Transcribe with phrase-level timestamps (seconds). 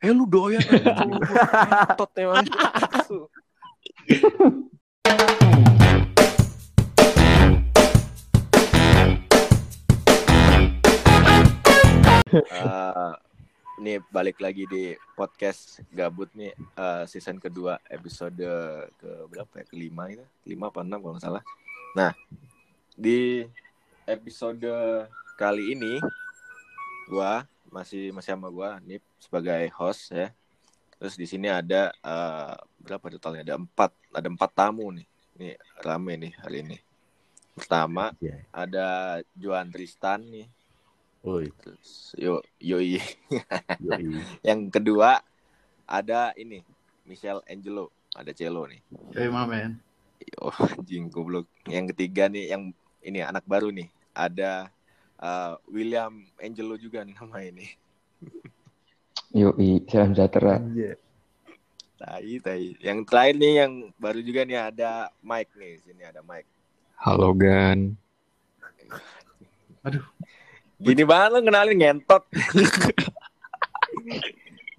[0.00, 0.64] Eh lu doyan
[2.00, 2.48] Tot emang.
[12.32, 13.12] Uh,
[13.76, 16.56] ini balik lagi di podcast gabut nih.
[16.80, 18.40] Uh, season kedua episode
[18.96, 19.64] ke berapa ya?
[19.68, 21.44] Kelima itu kelima apa enam kalau nggak salah.
[21.92, 22.16] Nah
[22.96, 23.44] di
[24.08, 24.64] episode
[25.36, 26.00] kali ini
[27.04, 30.32] gua masih masih sama gua Nip sebagai host ya.
[30.96, 33.44] Terus di sini ada uh, berapa totalnya?
[33.44, 35.06] Ada empat, ada empat tamu nih.
[35.36, 36.78] Nih rame nih hari ini.
[37.56, 38.40] Pertama Iya.
[38.52, 38.86] ada
[39.36, 40.48] Johan Tristan nih.
[41.20, 42.96] Woi, Terus yo yoi.
[42.96, 44.04] yoi.
[44.48, 45.20] Yang kedua
[45.84, 46.64] ada ini
[47.04, 48.80] Michelle Angelo, ada Celo nih.
[49.12, 49.76] Hey, my man.
[50.20, 51.48] Yo, anjing goblok.
[51.64, 53.88] Yang ketiga nih yang ini anak baru nih.
[54.12, 54.68] Ada
[55.16, 57.66] uh, William Angelo juga nih nama ini.
[59.30, 60.58] Yoi, salam sejahtera.
[60.74, 60.98] Iya.
[62.00, 62.74] Tai, tai.
[62.82, 65.78] Yang terakhir nih yang baru juga nih ada Mike nih.
[65.84, 66.48] Sini ada Mike.
[66.98, 67.94] Halo Gan.
[70.84, 72.24] Gini banget lo kenalin ngentot.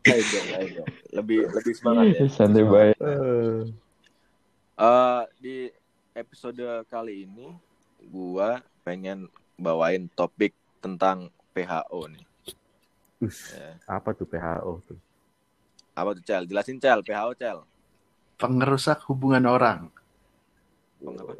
[0.01, 0.89] ayo dong, ayo dong.
[1.13, 2.25] Lebih lebih semangat ya.
[2.27, 2.97] Santai baik.
[2.97, 3.69] Eh,
[4.81, 5.57] Eh, di
[6.17, 7.53] episode kali ini
[8.09, 12.25] gua pengen bawain topik tentang PHO nih.
[13.21, 13.77] Ya.
[13.85, 14.99] apa tuh PHO tuh?
[15.93, 16.49] Apa tuh Cel?
[16.49, 17.61] Jelasin Cel, PHO Cel.
[18.41, 19.93] Pengerusak hubungan orang.
[21.05, 21.33] Apa?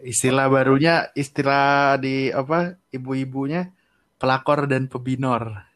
[0.00, 3.68] Istilah barunya, istilah di apa ibu-ibunya
[4.16, 5.68] pelakor dan pebinor.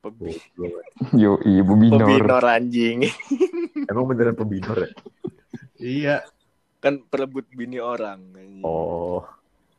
[0.00, 0.86] Pebi Goblok.
[1.18, 1.98] Yoi, Bu Binor.
[2.02, 2.98] pebinor anjing.
[3.90, 4.90] Emang beneran pembinor ya?
[5.76, 6.16] Iya,
[6.80, 8.22] kan perebut bini orang.
[8.64, 9.26] Oh,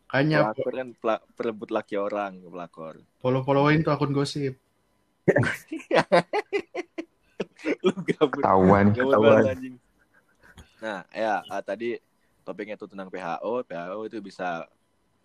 [0.07, 2.95] kayaknya Pelakor kan pela- perebut laki orang, pelakor.
[3.19, 4.55] follow-followin tuh akun gosip.
[7.85, 8.43] Lu gabut.
[8.43, 8.85] Ketahuan.
[8.95, 9.43] Gabut Ketahuan.
[9.43, 9.75] banget, anjing.
[10.77, 11.99] Nah, ya ah, tadi
[12.47, 13.67] topiknya itu tentang PHO.
[13.67, 14.63] PHO itu bisa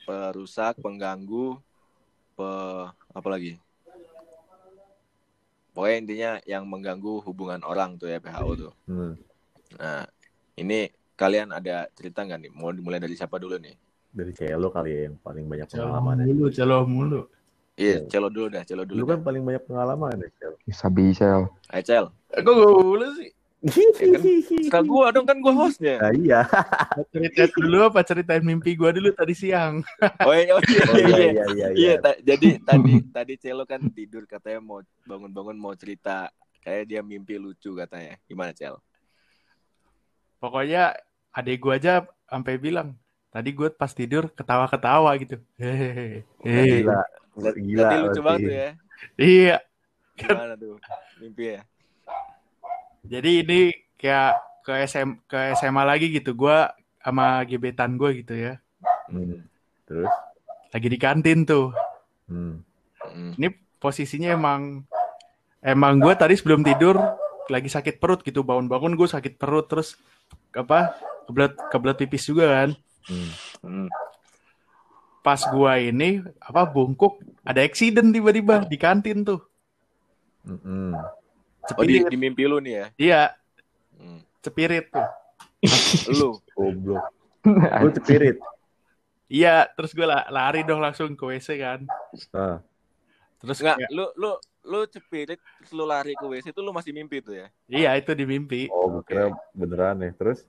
[0.02, 1.54] perusak, pengganggu,
[2.34, 2.50] pe
[3.14, 3.62] apa lagi?
[5.72, 8.72] Pokoknya intinya yang mengganggu hubungan orang tuh ya PHO tuh.
[8.90, 9.14] hmm.
[9.78, 10.04] Nah,
[10.60, 12.52] ini kalian ada cerita nggak nih?
[12.52, 13.72] Mau dimulai dari siapa dulu nih?
[14.12, 16.14] Dari Celo kali ya yang paling banyak Celo pengalaman.
[16.22, 17.20] mulu, celo mulu.
[17.72, 19.04] Iya, celo dulu dah, celo Lu dulu.
[19.08, 19.24] kan dah.
[19.24, 20.52] paling banyak pengalaman ya, Cel.
[20.62, 21.48] Bisa bisa.
[21.72, 22.04] Ayo, Cel.
[22.30, 23.30] Eh, kok gue mulu sih?
[23.62, 25.94] Cerita gua dong kan gua hostnya.
[25.96, 26.42] Nah, iya.
[27.08, 29.80] Cerita dulu apa ceritain mimpi gue dulu tadi siang?
[30.20, 31.30] Oh iya, oh, iya, Oh, iya, iya, iya.
[31.30, 31.68] iya, iya.
[31.72, 36.28] Iya, ta- jadi tadi tadi Celo kan tidur katanya mau bangun-bangun mau cerita
[36.60, 38.18] kayak dia mimpi lucu katanya.
[38.26, 38.76] Gimana Cel?
[40.36, 40.98] Pokoknya
[41.30, 42.98] adik gue aja sampai bilang,
[43.32, 45.40] tadi gue pas tidur ketawa-ketawa gitu.
[45.56, 46.22] Hehehe.
[46.44, 46.84] Hehehe.
[46.84, 47.00] Gila.
[47.32, 47.88] Berarti Gila.
[47.88, 48.20] lucu berarti.
[48.20, 48.70] banget tuh ya.
[49.18, 49.56] Iya,
[50.14, 50.78] Gimana tuh
[51.18, 51.60] mimpi ya?
[53.02, 53.60] jadi ini
[53.98, 54.32] kayak
[54.62, 56.38] ke SM ke SMA lagi gitu.
[56.38, 56.54] Gue
[57.02, 58.62] sama gebetan gue gitu ya.
[59.10, 59.42] Hmm.
[59.88, 60.12] Terus?
[60.70, 61.74] Lagi di kantin tuh.
[62.30, 62.62] Hmm.
[63.02, 63.32] Mm.
[63.36, 63.48] Ini
[63.82, 64.86] posisinya emang
[65.58, 66.94] emang gue tadi sebelum tidur
[67.50, 68.46] lagi sakit perut gitu.
[68.46, 69.98] Bangun-bangun gue sakit perut terus
[70.54, 70.94] apa
[71.26, 72.70] kebelet kebelet pipis juga kan.
[73.06, 73.30] Hmm.
[73.62, 73.88] Mm.
[75.22, 79.40] Pas gua ini apa bungkuk ada accident tiba-tiba di kantin tuh.
[80.42, 80.58] Hmm.
[80.62, 80.92] Hmm.
[81.72, 82.10] Oh di, Cepirit.
[82.10, 82.86] di mimpi lu nih ya?
[82.98, 83.22] Iya,
[84.02, 84.18] Mm.
[84.42, 85.06] cepirit tuh.
[86.18, 87.06] Lu Goblok.
[87.86, 88.36] Lu cepirit.
[89.30, 91.80] Iya, terus gue lari dong langsung ke WC kan.
[92.34, 92.58] Ah.
[93.40, 97.18] Terus enggak, lu lu lu cepirit terus lu lari ke WC itu lu masih mimpi
[97.18, 97.46] tuh ya?
[97.66, 98.68] iya itu di mimpi.
[98.70, 100.10] Oh, kira beneran ya.
[100.14, 100.44] Terus?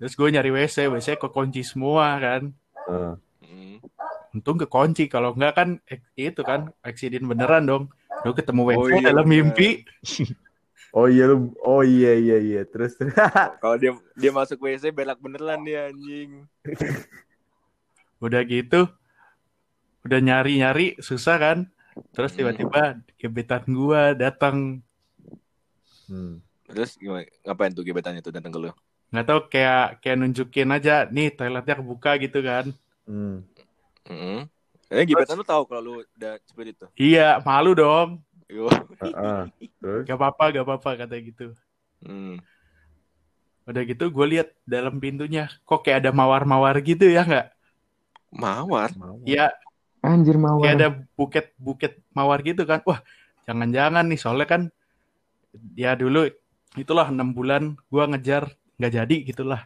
[0.00, 2.42] Terus gue nyari WC, WC kekunci semua kan.
[2.88, 3.14] Mm.
[4.32, 5.68] Untung kekunci, kalau enggak kan
[6.16, 7.84] itu kan accident beneran dong.
[8.24, 9.52] Lu ketemu WC Oh, iya, dalam bener.
[9.52, 9.68] mimpi.
[10.90, 11.54] Oh iya lu.
[11.62, 12.62] Oh iya iya iya.
[12.66, 13.14] Terus terus.
[13.62, 16.42] Kalau dia dia masuk WC berak beneran dia anjing.
[18.18, 18.90] Udah gitu,
[20.02, 21.58] udah nyari-nyari susah kan.
[22.10, 22.38] Terus Hmm.
[22.42, 22.82] tiba-tiba
[23.16, 24.82] gebetan gua datang.
[26.04, 26.42] Hmm.
[26.66, 27.22] Terus gimana?
[27.46, 28.74] Ngapain tuh gebetannya tuh datang ke lu?
[29.10, 32.70] Nggak tahu kayak kayak nunjukin aja, nih toiletnya kebuka gitu kan.
[33.06, 33.42] Hmm.
[34.06, 34.46] Mm.
[34.90, 36.90] Eh gebetan lu tahu kalau lu udah cepirit tuh?
[36.98, 38.22] Iya, malu dong.
[40.02, 41.46] Gak apa-apa, gak apa-apa katanya gitu.
[42.02, 42.42] Mm.
[43.70, 47.54] Udah gitu gue lihat dalam pintunya kok kayak ada mawar-mawar gitu ya nggak?
[48.34, 48.90] Mawar.
[49.22, 49.54] Iya,
[50.02, 50.62] Anjir mawar.
[50.66, 52.82] kayak ada buket-buket mawar gitu kan.
[52.82, 52.98] Wah,
[53.46, 54.62] jangan-jangan nih soalnya kan
[55.78, 56.26] ya dulu
[56.74, 59.62] itulah enam bulan gua ngejar nggak jadi gitulah.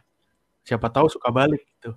[0.67, 1.95] Siapa tahu suka balik gitu.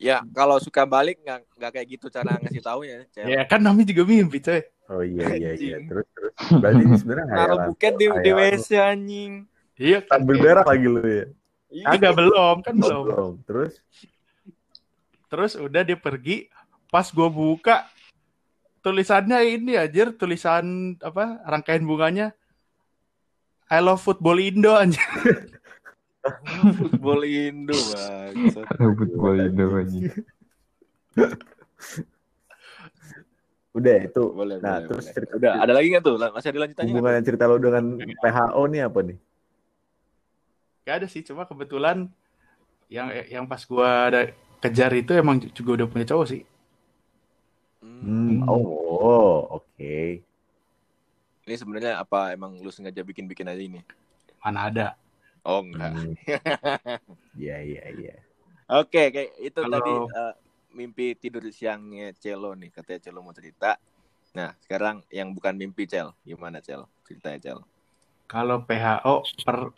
[0.00, 3.06] Ya kalau suka balik nggak nggak kayak gitu cara ngasih taunya.
[3.14, 3.30] Cel.
[3.30, 4.64] Ya kan namanya juga mimpi coy.
[4.90, 5.76] Oh iya iya iya.
[5.86, 6.32] Terus terus.
[6.58, 7.66] Berarti ini sebenarnya hayalan.
[7.70, 8.30] buket di, di.
[8.34, 9.32] WC anjing.
[9.78, 10.18] Iya kan.
[10.26, 11.26] Berak lagi lu ya.
[11.70, 11.86] Iya.
[11.94, 13.04] Agak belum kan Oh, belum.
[13.06, 13.32] belum.
[13.46, 13.72] Terus
[15.30, 16.50] Terus udah dia pergi.
[16.90, 17.86] Pas gue buka
[18.82, 22.32] tulisannya ini anjir tulisan apa rangkaian bunganya
[23.70, 24.98] I love football Indo anjir.
[26.78, 28.66] Football Indo bangsat.
[29.16, 30.04] Bola Indo anjing.
[33.78, 34.24] udah itu.
[34.34, 35.14] Boleh, Nah, boleh, terus boleh.
[35.16, 36.16] cerita- Udah, ada lagi nggak tuh?
[36.18, 36.92] Masih ada lanjutannya?
[36.92, 37.84] Hubungan cerita lo dengan
[38.20, 39.18] PHO nih apa nih?
[40.84, 42.10] Gak ada sih cuma kebetulan
[42.90, 44.20] yang yang pas gua ada
[44.58, 46.42] kejar itu emang juga udah punya cowok sih.
[47.80, 48.42] Hmm.
[48.42, 48.50] Hmm.
[48.50, 50.24] Oh, oke.
[51.46, 53.80] Ini sebenarnya apa emang lu sengaja bikin-bikin aja ini?
[54.42, 54.86] Mana ada.
[55.46, 55.92] Oh enggak.
[55.94, 56.14] Hmm.
[57.40, 58.14] Iya iya iya.
[58.70, 60.34] Oke, kayak itu Kalau- tadi eh,
[60.76, 63.80] mimpi tidur siangnya Celo nih, katanya Celo mau cerita.
[64.30, 66.86] Nah, sekarang yang bukan mimpi Cel, gimana Cel?
[67.08, 67.58] Ceritanya Cel.
[68.30, 69.74] Kalau PHO per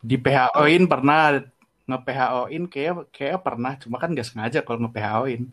[0.00, 1.38] di PHO-in pernah
[1.86, 5.46] nge-PHO-in kayak kayak pernah, cuma kan gak sengaja kalau nge-PHO-in.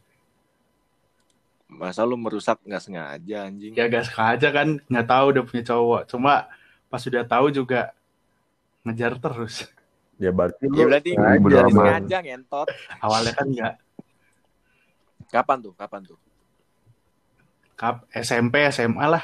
[1.68, 3.76] Masa lu merusak nggak sengaja anjing?
[3.76, 6.02] Ya gak sengaja kan nggak tahu udah punya cowok.
[6.10, 6.48] Cuma
[6.88, 7.92] pas sudah tahu juga
[8.82, 9.68] ngejar terus.
[10.18, 11.74] Ya berarti Ya lu berarti jadi amat.
[11.76, 12.68] sengaja ngentot.
[12.98, 13.76] Awalnya kan nggak
[15.28, 15.74] Kapan tuh?
[15.76, 16.20] Kapan tuh?
[17.76, 19.22] kap SMP SMA lah.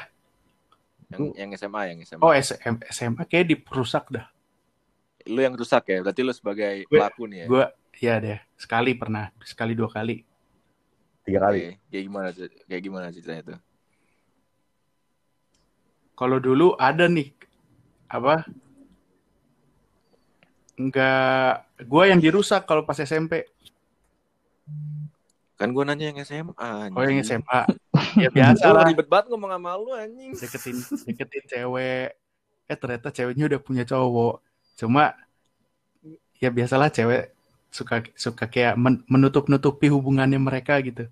[1.10, 2.22] Yang yang SMA, yang SMA.
[2.22, 4.30] Oh SM, SMA kayak diperusak dah.
[5.26, 5.98] Lu yang rusak ya?
[5.98, 7.46] Berarti lu sebagai Gue- pelaku nih ya?
[7.48, 7.64] Gue
[7.98, 10.22] ya deh sekali pernah sekali dua kali.
[11.24, 11.58] tiga kali.
[11.58, 12.28] Oke, Kayak gimana
[12.68, 13.58] kayak gimana ceritanya tuh?
[16.14, 17.34] Kalau dulu ada nih
[18.14, 18.46] apa?
[20.74, 23.46] Enggak, gue yang dirusak kalau pas SMP.
[25.54, 26.90] Kan gua nanya yang SMA.
[26.90, 27.42] Oh yang anjing.
[27.42, 27.60] SMA.
[28.14, 28.86] Ya biasa Lu lah.
[28.90, 30.34] ribet banget ngomong sama lu anjing.
[30.34, 30.76] Deketin,
[31.06, 32.14] deketin cewek.
[32.66, 34.42] Eh ternyata ceweknya udah punya cowok.
[34.78, 35.14] Cuma
[36.38, 37.30] ya biasalah cewek
[37.70, 41.06] suka suka kayak men- menutup-nutupi hubungannya mereka gitu.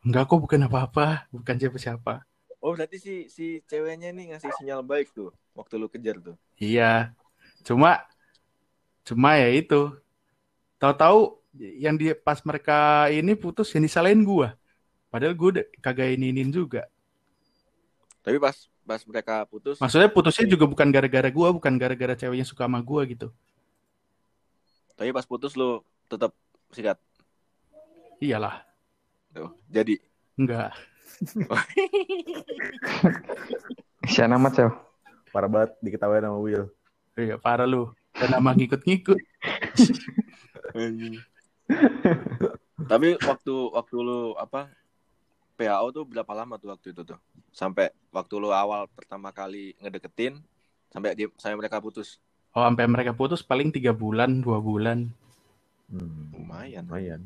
[0.00, 2.24] Enggak kok bukan apa-apa, bukan siapa-siapa.
[2.60, 6.36] Oh, berarti si si ceweknya nih ngasih sinyal baik tuh waktu lu kejar tuh.
[6.60, 7.16] Iya.
[7.64, 8.04] Cuma
[9.04, 9.96] cuma ya itu.
[10.80, 14.56] Tahu-tahu yang di pas mereka ini putus yang disalahin gua.
[15.12, 16.86] Padahal gua kagak ini-inin juga.
[18.24, 22.66] Tapi pas pas mereka putus, Maksudnya putusnya juga bukan gara-gara gua, bukan gara-gara ceweknya suka
[22.66, 23.32] sama gua gitu.
[24.98, 25.80] tapi pas putus lu
[26.10, 26.32] tetap
[26.76, 26.98] sikat.
[28.20, 28.62] Iyalah,
[29.34, 29.96] Tuh, jadi
[30.36, 30.74] enggak.
[34.04, 34.70] Kesian amat, Sel.
[35.30, 36.66] Parah banget diketawain sama Will.
[37.14, 37.92] Iya, parah lu.
[38.16, 39.18] Dan nama ngikut-ngikut.
[42.90, 44.66] Tapi waktu waktu lu apa
[45.54, 47.20] PAO tuh berapa lama tuh waktu itu tuh?
[47.52, 50.40] Sampai waktu lu awal pertama kali ngedeketin
[50.90, 52.18] sampai dia sampai mereka putus.
[52.50, 55.06] Oh, sampai mereka putus paling tiga bulan, dua bulan.
[55.86, 56.34] Hmm.
[56.34, 56.82] Lumayan.
[56.90, 57.20] Lumayan.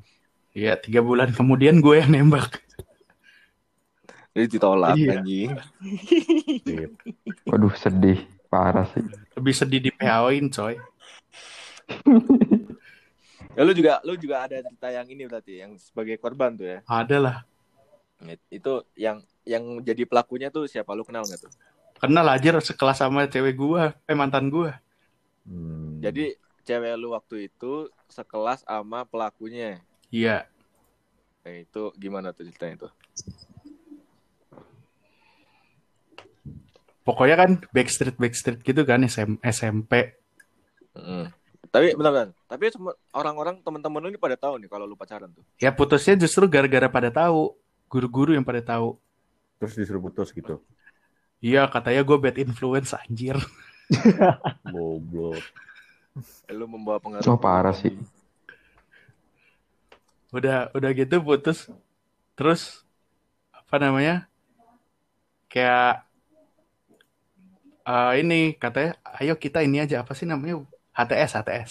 [0.52, 2.60] Iya, tiga bulan kemudian gue yang nembak.
[4.34, 5.22] Jadi ditolak Iya.
[5.22, 5.50] anjing.
[7.46, 8.18] Waduh, sedih.
[8.50, 9.02] Parah sih.
[9.38, 10.74] Lebih sedih di PHO-in, coy.
[13.54, 16.78] Ya lu juga lu juga ada cerita yang ini berarti yang sebagai korban tuh ya.
[16.90, 17.36] Ada lah.
[18.50, 21.52] Itu yang yang jadi pelakunya tuh siapa lu kenal nggak tuh?
[22.02, 24.74] Kenal aja sekelas sama cewek gua, eh mantan gua.
[25.46, 26.02] Hmm.
[26.02, 26.34] Jadi
[26.66, 29.78] cewek lu waktu itu sekelas sama pelakunya.
[30.10, 30.50] Iya.
[31.46, 32.92] Nah, itu gimana tuh ceritanya tuh?
[37.04, 40.16] Pokoknya kan backstreet backstreet gitu kan SM, SMP.
[40.96, 41.28] Mm.
[41.68, 42.32] Tapi benar-benar.
[42.48, 45.44] Tapi semua orang-orang teman-teman lu ini pada tahu nih kalau lu pacaran tuh.
[45.60, 47.52] Ya putusnya justru gara-gara pada tahu.
[47.92, 48.96] Guru-guru yang pada tahu.
[49.60, 50.64] Terus disuruh putus gitu.
[51.44, 53.36] Iya, katanya gue bad influence anjir.
[54.72, 55.42] Goblok.
[56.48, 57.26] Eh, Lu membawa pengaruh.
[57.28, 57.92] Oh, parah sih.
[60.32, 61.68] Udah udah gitu putus.
[62.38, 62.86] Terus
[63.52, 64.30] apa namanya?
[65.52, 66.06] Kayak
[67.84, 70.64] eh, ini katanya, ayo kita ini aja apa sih namanya?
[70.92, 71.70] HTS, HTS.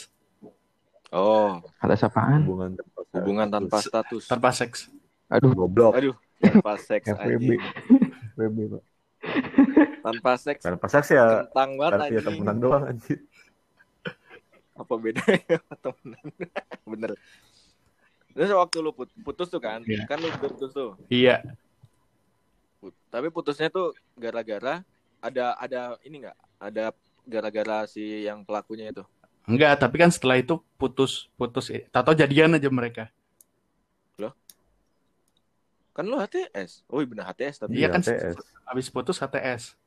[1.10, 2.42] Oh, Ada sapaan?
[2.44, 4.24] Hubungan tanpa hubungan tanpa status.
[4.26, 4.90] Tanpa seks.
[5.30, 5.94] Aduh, goblok.
[5.94, 7.62] Aduh, tanpa seks FWB.
[8.34, 8.84] FWB, Pak.
[10.02, 10.62] Tanpa seks.
[10.62, 13.22] Tanpa seks ya Kentang banget ya temenan doang anjir.
[14.74, 16.26] Apa bedanya sama temenan?
[16.92, 17.12] Bener.
[18.34, 20.10] Terus waktu lu put- putus tuh kan, Iya.
[20.10, 20.98] kan lu udah putus tuh.
[21.08, 21.46] Iya.
[22.82, 24.82] Put- Tapi putusnya tuh gara-gara
[25.24, 26.38] ada ada ini nggak?
[26.60, 26.92] Ada
[27.24, 29.04] gara-gara si yang pelakunya itu.
[29.44, 33.08] Enggak, tapi kan setelah itu putus putus tato jadian aja mereka.
[35.94, 36.82] Kan lo HTS.
[36.90, 38.34] Oh iya benar HTS tapi Iya kan HTS.
[38.66, 39.78] habis putus HTS.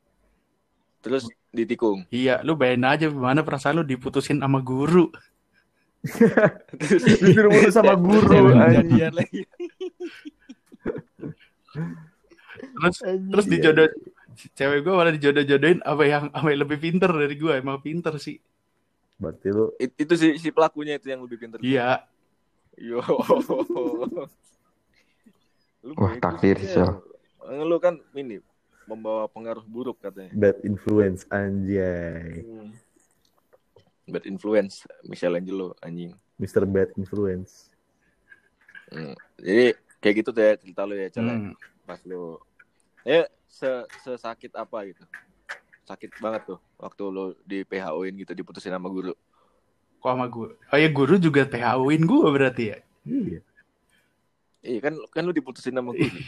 [0.97, 2.07] terus ditikung.
[2.07, 5.11] Iya, lu bayangin aja gimana perasaan lu diputusin sama guru.
[6.73, 8.23] Terus Disuruh putus sama guru.
[8.23, 8.87] Cewek anjing.
[8.87, 9.41] jadian lagi.
[12.79, 13.51] terus terus Iya.
[13.51, 13.87] dijodoh
[14.53, 18.37] cewek gue malah dijodoh-jodohin apa yang apa yang lebih pinter dari gue emang pinter sih
[19.17, 21.57] Berarti lu It- itu si si pelakunya itu yang lebih pintar.
[21.59, 22.05] iya
[22.77, 23.01] Yo.
[25.81, 27.01] Lu Wah, takdir, sih, Sel.
[27.41, 27.65] Cel.
[27.65, 28.37] Lu kan ini
[28.85, 30.29] membawa pengaruh buruk katanya.
[30.31, 32.43] bad influence anjay.
[32.43, 32.71] Hmm.
[34.05, 36.13] Bad influence Michelangelo anjing.
[36.37, 36.63] Mr.
[36.63, 37.73] Bad Influence.
[38.87, 39.17] Hmm.
[39.35, 41.25] Jadi kayak gitu tuh ya cerita lu ya, Cel.
[41.25, 41.33] ya?
[41.33, 41.53] Hmm.
[41.83, 42.37] Pas lu
[43.01, 43.67] ya se
[44.03, 45.03] sesakit apa gitu.
[45.87, 49.15] Sakit banget tuh waktu lu di PHO-in gitu diputusin sama guru.
[49.97, 52.77] kok sama gue oh ya guru juga PHU-in gue berarti ya
[53.07, 53.39] Iya.
[54.61, 56.19] Iya kan kan lu diputusin sama guru.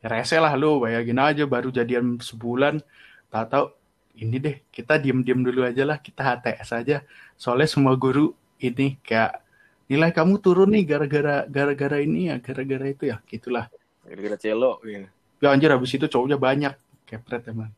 [0.00, 2.80] Ya, rese lah lu bayangin aja baru jadian sebulan
[3.28, 3.72] tak tahu
[4.16, 6.96] ini deh kita diem-diem dulu aja lah kita HTS aja
[7.38, 9.40] soalnya semua guru ini kayak
[9.86, 13.68] nilai kamu turun nih gara-gara gara-gara ini ya gara-gara itu ya gitulah
[14.04, 15.06] Kira-kira celo gitu.
[15.40, 16.74] Ya anjir habis itu cowoknya banyak
[17.08, 17.72] kepret emang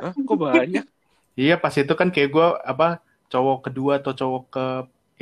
[0.00, 0.84] Hah, kok banyak?
[1.38, 3.00] iya pas itu kan kayak gue apa
[3.32, 4.64] cowok kedua atau cowok ke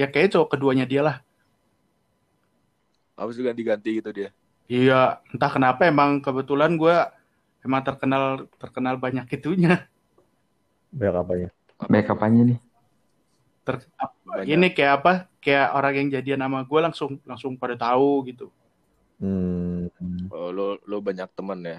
[0.00, 1.16] ya kayak cowok keduanya dia lah
[3.18, 4.30] Habis itu ganti-ganti gitu dia.
[4.70, 6.96] iya entah kenapa emang kebetulan gue
[7.66, 9.84] emang terkenal terkenal banyak itunya
[10.90, 11.48] Banyak apanya?
[11.90, 12.58] Baik apanya nih?
[13.66, 13.86] Ter-
[14.26, 14.46] Banyak.
[14.46, 18.46] ini kayak apa kayak orang yang jadian nama gue langsung langsung pada tahu gitu
[19.20, 19.92] Hmm.
[20.32, 21.78] Oh, lu lu banyak temen ya.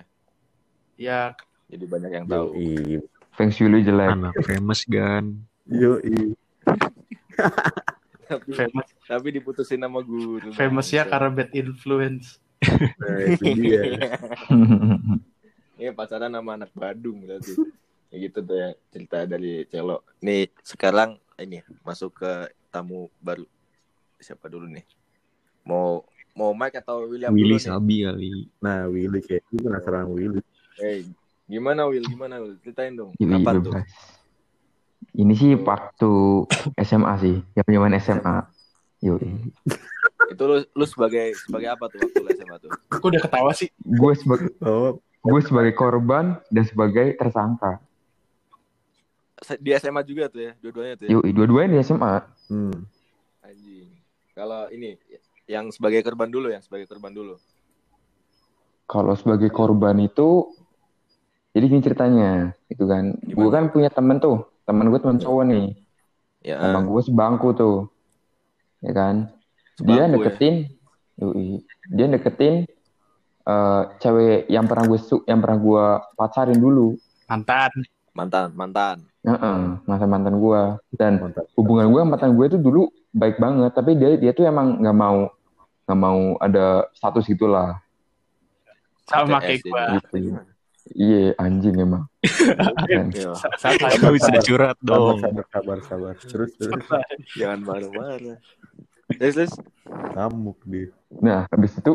[0.96, 1.22] ya
[1.68, 2.54] Jadi banyak yang tahu.
[2.54, 3.02] Yoi.
[3.34, 4.14] Feng Shui lu jelek.
[4.14, 5.42] Anak famous gan.
[5.66, 6.38] Yoi.
[8.32, 10.56] tapi, famous tapi diputusin sama guru.
[10.56, 12.40] famous ya karena bad influence
[13.02, 13.82] Nah, itu dia.
[15.82, 17.58] Ini pacaran sama anak Badung berarti.
[18.14, 20.06] Ya gitu tuh ya cerita dari Celo.
[20.22, 23.50] Nih sekarang ini masuk ke tamu baru.
[24.22, 24.86] Siapa dulu nih?
[25.66, 27.68] Mau mau Mike atau William Willy dulu nih?
[27.68, 28.34] Sabi kali.
[28.64, 30.42] Nah, Willy kayak gue penasaran Willy.
[30.80, 31.04] Eh,
[31.46, 32.06] gimana Will?
[32.08, 32.56] Gimana Will?
[32.64, 33.12] Ceritain dong.
[33.20, 33.74] Yoi, Kapan tuh?
[35.12, 36.12] Ini sih waktu
[36.80, 38.38] SMA sih, yang zaman SMA.
[39.02, 39.30] Yoi.
[40.32, 42.72] Itu lu, lu sebagai sebagai apa tuh waktu lu SMA tuh?
[42.88, 47.82] aku udah ketawa sih Gue sebagai Oh, gue sebagai korban dan sebagai tersangka.
[49.58, 51.12] Di SMA juga tuh ya, dua-duanya tuh ya.
[51.18, 52.14] Yoi, dua-duanya di SMA.
[52.48, 52.78] hmm.
[53.42, 53.90] Anjing.
[54.32, 54.96] Kalau ini
[55.50, 57.36] yang sebagai korban dulu, yang sebagai korban dulu.
[58.86, 60.52] Kalau sebagai korban itu,
[61.56, 62.32] jadi gini ceritanya,
[62.68, 63.16] itu kan.
[63.24, 65.66] Gue kan punya temen tuh, temen gue temen cowok nih.
[66.42, 67.78] Ya, Sama gue sebangku tuh,
[68.84, 69.16] ya kan.
[69.82, 70.12] Dia ya?
[70.12, 70.68] deketin,
[71.18, 72.68] yoi, dia deketin
[73.48, 75.86] eh, cewek yang pernah gue su yang pernah gue
[76.18, 76.98] pacarin dulu.
[77.32, 77.72] mantan
[78.12, 78.98] mantan, mantan.
[79.22, 80.62] Heeh, masa mantan gue
[80.96, 81.46] dan Mantap.
[81.53, 84.98] hubungan gue sama mantan gue itu dulu baik banget tapi dia dia tuh emang nggak
[84.98, 85.30] mau
[85.86, 87.77] nggak mau ada status gitulah
[89.06, 90.18] sama kayak gue gitu
[90.91, 92.10] iya anjing emang
[92.82, 93.34] Iya.
[93.58, 95.20] sama Aduh, sudah curhat Sabar, dong.
[95.22, 96.13] sabar, sabar, sabar.
[96.18, 96.86] Terus, terus.
[97.34, 98.38] Jangan marah-marah.
[99.12, 99.53] Terus, terus.
[100.13, 100.89] Ngamuk dia.
[101.18, 101.94] nah habis itu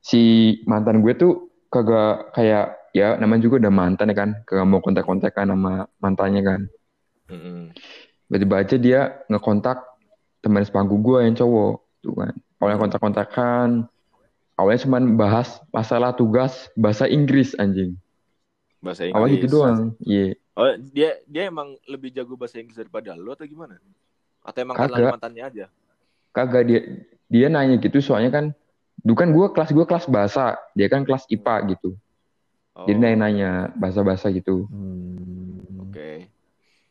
[0.00, 0.20] si
[0.64, 1.32] mantan gue tuh
[1.68, 6.60] kagak kayak ya namanya juga udah mantan ya kan kagak mau kontak-kontakan sama mantannya kan
[7.28, 7.70] Mm-mm.
[8.26, 9.00] tiba-tiba aja dia
[9.30, 9.78] ngekontak
[10.42, 11.72] teman sepangku gue yang cowok
[12.04, 13.68] tuh kan awalnya kontak-kontakan
[14.58, 17.94] awalnya cuman bahas masalah tugas bahasa Inggris anjing
[18.78, 19.16] Bahasa Inggris.
[19.18, 23.46] awalnya gitu doang iya Oh, dia dia emang lebih jago bahasa Inggris daripada lu atau
[23.46, 23.78] gimana?
[24.42, 25.12] Atau emang karena Kagak.
[25.14, 25.66] mantannya aja?
[26.34, 26.80] kagak dia
[27.30, 28.44] dia nanya gitu soalnya kan
[29.02, 31.94] dulu kan gue kelas gue kelas bahasa dia kan kelas IPA gitu
[32.78, 35.82] Oh, jadi nanya-nanya bahasa-bahasa gitu Hmm.
[35.90, 36.30] Oke.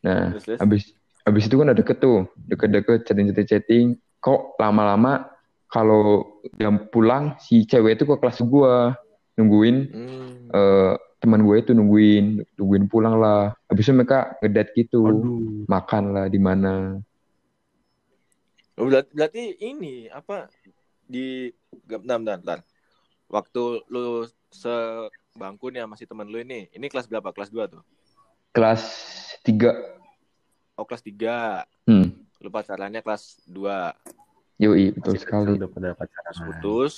[0.04, 0.58] nah Terus, terus.
[0.60, 0.82] habis
[1.24, 3.86] habis itu kan udah deket tuh deket-deket chatting-chatting chatting
[4.20, 5.32] kok lama-lama
[5.72, 6.28] kalau
[6.60, 8.74] jam pulang si cewek itu ke kelas gue
[9.40, 10.52] nungguin Hmm.
[10.52, 15.64] eh teman gue itu nungguin nungguin pulang lah habis itu mereka ngedate gitu Aduh.
[15.66, 17.00] makan lah di mana
[18.78, 20.46] Oh, berarti, berarti ini apa
[21.02, 21.50] di
[21.82, 22.60] bentar, bentar, bentar.
[23.26, 24.22] Waktu lu
[25.38, 27.30] sebangku nih sama si temen lu ini, ini kelas berapa?
[27.30, 27.82] Kelas 2 tuh?
[28.50, 28.82] kelas
[29.46, 29.70] 3
[30.74, 31.62] Oh, kelas 3.
[31.86, 32.10] hmm
[32.42, 33.94] Lu pacarannya kelas 2.
[34.58, 36.30] yoi betul Masih sekali Udah pada pacaran.
[36.34, 36.94] Terus putus.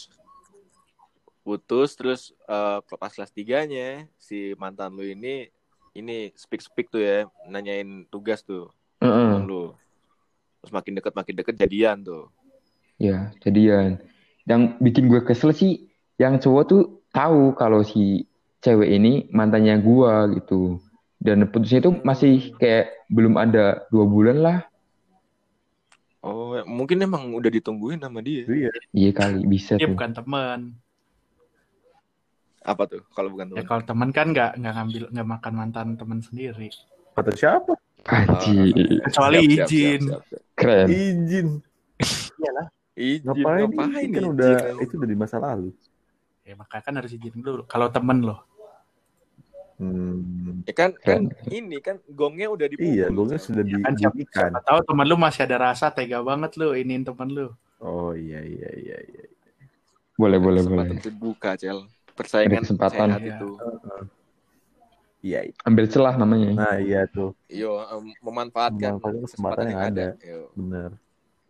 [1.44, 5.48] Putus terus eh, pas kelas 3-nya si mantan lu ini
[5.92, 8.72] ini speak speak tuh ya, nanyain tugas tuh.
[9.04, 9.12] Heeh.
[9.12, 9.64] temen lu.
[10.64, 12.32] Terus makin deket makin deket jadian tuh.
[12.96, 14.00] Ya, jadian.
[14.48, 15.88] Yang bikin gue kesel sih,
[16.20, 18.28] yang cowok tuh tahu kalau si
[18.60, 20.78] cewek ini mantannya gua gitu.
[21.16, 24.58] Dan putusnya itu masih kayak belum ada dua bulan lah.
[26.20, 28.44] Oh, mungkin emang udah ditungguin sama dia.
[28.44, 28.72] Iya.
[28.90, 29.96] Iya kali, bisa Dia tuh.
[29.96, 30.60] bukan teman.
[32.60, 33.66] Apa tuh kalau bukan Ya teman?
[33.66, 36.68] kalau teman kan nggak nggak ngambil nggak makan mantan teman sendiri.
[37.12, 37.72] Kata siapa?
[38.02, 40.00] Anjir, Kecuali Siap, siap, izin.
[40.00, 40.42] siap, siap, siap.
[40.54, 40.86] keren.
[40.88, 41.48] Izin.
[42.92, 43.64] Izin Ngapain?
[43.66, 44.24] ngapain kan izin?
[44.26, 45.72] udah itu udah di masa lalu.
[46.42, 47.64] Ya makanya kan harus izin dulu.
[47.64, 48.44] Kalau temen loh.
[49.80, 50.60] Hmm.
[50.68, 52.84] Ya kan, kan ini kan gongnya udah dipukul.
[52.86, 56.76] Iya, gongnya sudah Ya kan siapa, tahu temen lu masih ada rasa tega banget lu
[56.76, 57.48] iniin temen lu.
[57.80, 59.24] Oh iya iya iya iya.
[60.14, 61.00] Boleh, boleh, Kesempatan boleh.
[61.00, 61.88] terbuka, Cel.
[62.12, 63.08] Persaingan Ada kesempatan.
[63.08, 63.32] sehat Iya.
[63.34, 63.48] itu.
[65.20, 65.40] Iya.
[65.64, 66.48] Ambil celah namanya.
[66.52, 70.06] Nah iya tuh, Yo, em, memanfaatkan, Memanfaatkan kesempatan yang ada.
[70.20, 70.52] Yo.
[70.52, 70.90] bener.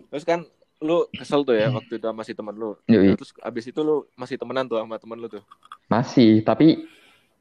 [0.06, 0.46] Terus kan
[0.86, 2.78] lu kesel tuh ya waktu itu sama si temen lu.
[2.86, 3.18] Yoi.
[3.18, 5.42] Terus abis itu lu masih temenan tuh sama temen lu tuh.
[5.86, 6.86] Masih, tapi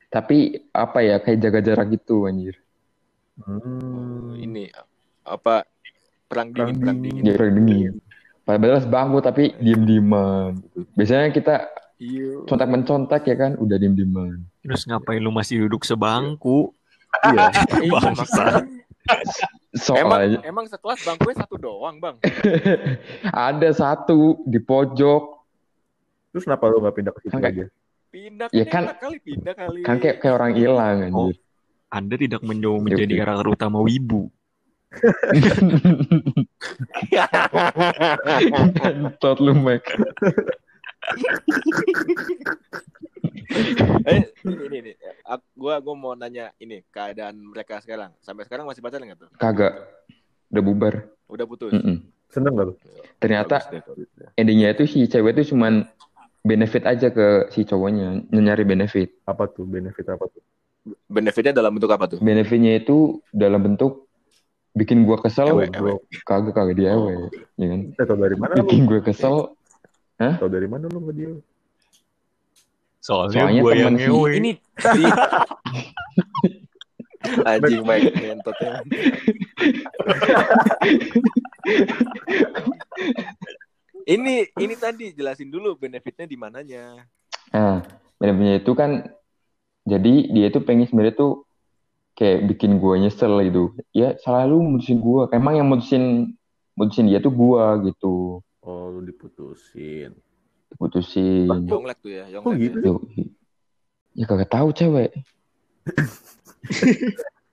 [0.09, 0.37] tapi
[0.71, 2.57] apa ya kayak jaga jarak gitu anjir.
[3.37, 4.33] Hmm.
[4.33, 4.71] Ini
[5.21, 5.67] apa
[6.25, 7.21] perang Perang dingin, perang dingin.
[7.21, 7.29] dingin.
[7.29, 7.93] Jarak dingin.
[8.45, 10.61] Padahal sebangku tapi diem dieman.
[10.93, 11.55] Biasanya kita
[11.95, 12.43] Iya.
[12.43, 14.43] contak mencontak ya kan, udah diem dieman.
[14.61, 16.75] Terus ngapain lu masih duduk sebangku?
[17.23, 17.47] Iya.
[17.87, 18.45] Iya, Bangsa.
[19.05, 19.47] Makanya.
[19.95, 22.15] Emang Soalnya emang sekelas bangkunya satu doang, Bang.
[23.49, 25.23] ada satu di pojok
[26.29, 27.65] Terus kenapa lu nggak pindah ke situ Kan aja?
[28.11, 29.79] Pindah Ya kan, kan- enak kali pindah kali.
[29.83, 31.35] kan kayak kayak orang hilang anjir.
[31.87, 33.19] Anda tidak menjauh menjadi Oke.
[33.23, 34.27] karakter utama wibu.
[38.75, 39.83] Kentot lu Mac.
[44.09, 44.91] eh, ini, ini, ini.
[45.25, 48.11] Ak- Gua gua mau nanya ini keadaan mereka sekarang.
[48.23, 49.29] Sampai sekarang masih pacaran nggak tuh?
[49.37, 49.73] Kagak.
[50.51, 50.95] Udah bubar.
[51.27, 51.73] Udah putus.
[51.73, 52.05] Mm-mm.
[52.29, 52.73] Seneng gak lu?
[53.21, 53.57] Ternyata
[54.35, 55.87] endingnya itu si cewek itu cuman
[56.45, 59.17] benefit aja ke si cowoknya, nyari benefit.
[59.25, 60.43] Apa tuh benefit apa tuh?
[61.09, 62.19] benefitnya dalam bentuk apa tuh?
[62.21, 64.05] Benefitnya itu dalam bentuk
[64.77, 67.79] bikin gua kesel, Ewe, kagak kagak dia ewe, ya kan?
[67.97, 68.69] dari mana lu?
[68.69, 69.55] Bikin gue kesel,
[70.19, 71.31] Tau dari mana lu sama dia?
[73.05, 74.41] Soalnya, Soalnya gue yang ngewe.
[74.41, 74.51] Ini
[77.53, 78.81] anjing Mike ngentotnya.
[84.13, 86.97] ini ini tadi jelasin dulu benefitnya di mananya.
[87.53, 87.85] Nah,
[88.17, 89.05] benefitnya itu kan,
[89.85, 91.45] jadi dia itu pengen sebenarnya tuh
[92.17, 93.77] kayak bikin gua nyesel gitu.
[93.93, 95.29] Ya selalu mutusin gua.
[95.29, 96.33] Emang yang mutusin
[96.73, 98.41] mutusin dia tuh gua gitu.
[98.65, 100.25] Oh, lu diputusin.
[100.75, 101.69] Putusin.
[101.69, 102.57] Yonglek tuh ya, Kok Yonglek.
[102.59, 102.93] gitu ya.
[104.15, 105.11] Ya kagak tahu cewek.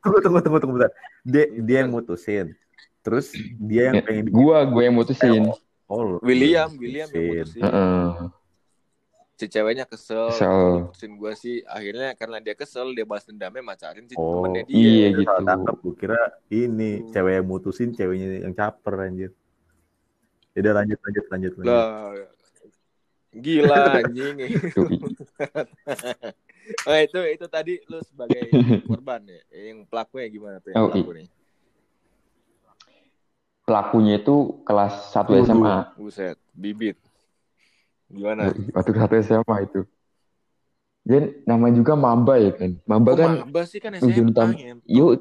[0.03, 0.93] Tunggu, tunggu, tunggu, tunggu bentar.
[1.23, 2.55] Dia, dia yang mutusin.
[3.03, 5.47] Terus dia yang Ya, pengen Gua, gua yang mutusin.
[5.87, 7.63] Oh, lu- William, William yang mutusin.
[7.63, 7.63] mutusin.
[7.63, 8.11] Heeh.
[9.39, 10.87] Si ceweknya kesel, Kesel.
[10.87, 11.67] mutusin gua sih.
[11.67, 14.75] Akhirnya karena dia kesel, dia balas dendamnya macarin si Oh, temennya dia.
[14.79, 15.27] iya gitu.
[15.27, 15.77] salah tangkap.
[15.83, 16.21] Gue kira
[16.51, 19.31] ini cewek yang mutusin, ceweknya yang caper anjir.
[20.55, 21.71] Ya udah lanjut, lanjut, lanjut, lanjut.
[21.71, 22.11] Lah,
[23.33, 24.37] gila anjing.
[26.87, 28.39] Oh itu itu tadi lu sebagai
[28.89, 31.29] korban ya, yang pelakunya gimana tuh yang Oh, pelaku nih?
[33.63, 35.43] Pelakunya itu kelas 1 Waduh.
[35.47, 35.77] SMA.
[35.99, 36.99] Buset, bibit.
[38.11, 38.51] Gimana?
[38.75, 39.81] Waktu satu SMA itu.
[41.03, 42.79] Dia namanya juga Mamba ya kan.
[42.87, 44.79] Mamba Kok kan maba sih kan ujung SMA tam- ngen.
[44.87, 45.19] yuk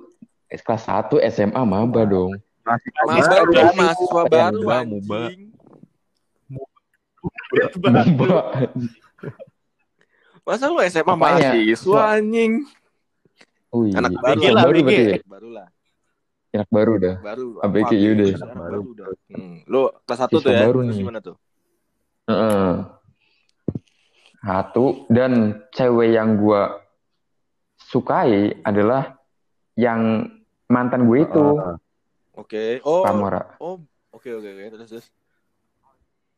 [0.62, 2.38] kelas 1 SMA Maba dong.
[3.02, 5.22] Maba mahasiswa baru Muba, muba.
[10.42, 11.54] Masa lu SMA Apanya?
[11.54, 12.52] mahasiswa anjing?
[13.72, 13.96] Oh iya.
[14.02, 14.84] Anak baru baru BG.
[14.84, 15.20] berarti ya?
[15.24, 15.68] Baru lah,
[16.52, 17.16] Anak baru dah.
[17.22, 17.48] baru.
[17.62, 18.28] Abg Apa, yaudah.
[18.28, 18.60] anak Baru.
[18.60, 19.06] baru udah.
[19.32, 19.56] Hmm.
[19.64, 20.60] Lu kelas 1 Siswa tuh ya?
[20.62, 21.00] baru Terus nih.
[21.00, 21.36] gimana tuh?
[22.28, 22.70] Heeh.
[24.42, 25.32] Satu dan
[25.70, 26.82] cewek yang gua
[27.78, 29.14] sukai adalah
[29.78, 30.26] yang
[30.66, 31.78] mantan gue itu, Ah,
[32.34, 32.82] Oke.
[32.82, 33.06] Oh.
[33.06, 33.56] Pamora.
[33.58, 33.78] Oh,
[34.10, 34.64] oke oke oke.
[34.74, 35.08] Terus terus.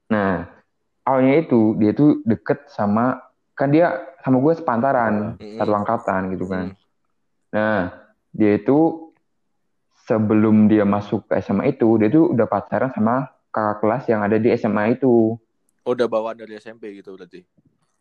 [0.05, 0.51] Nah,
[1.03, 3.19] awalnya itu dia tuh deket sama
[3.53, 5.59] kan dia sama gue sepantaran, Mm-mm.
[5.59, 6.73] satu angkatan gitu kan.
[6.73, 7.53] Hmm.
[7.53, 7.79] Nah,
[8.33, 9.11] dia itu
[10.07, 14.41] sebelum dia masuk ke SMA itu, dia tuh udah pacaran sama kakak kelas yang ada
[14.41, 15.37] di SMA itu.
[15.83, 17.43] Oh, udah bawaan dari SMP gitu berarti.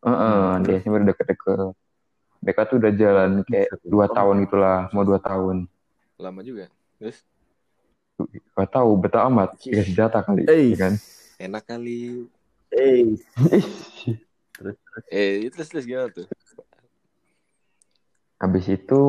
[0.02, 1.74] Heeh, dia SMP udah deket-deket.
[2.42, 5.66] Mereka tuh udah jalan kayak dua tahun gitulah, mau dua tahun.
[6.18, 6.70] Lama juga.
[6.98, 7.22] Terus
[8.54, 9.58] Gak tahu, betah amat.
[9.58, 10.74] Dikasih jatah kali, Eh.
[10.74, 10.94] ya kan?
[11.42, 12.30] enak kali.
[12.76, 13.04] Eh,
[15.10, 16.26] Eh, terus terus gimana tuh?
[18.38, 19.00] Habis itu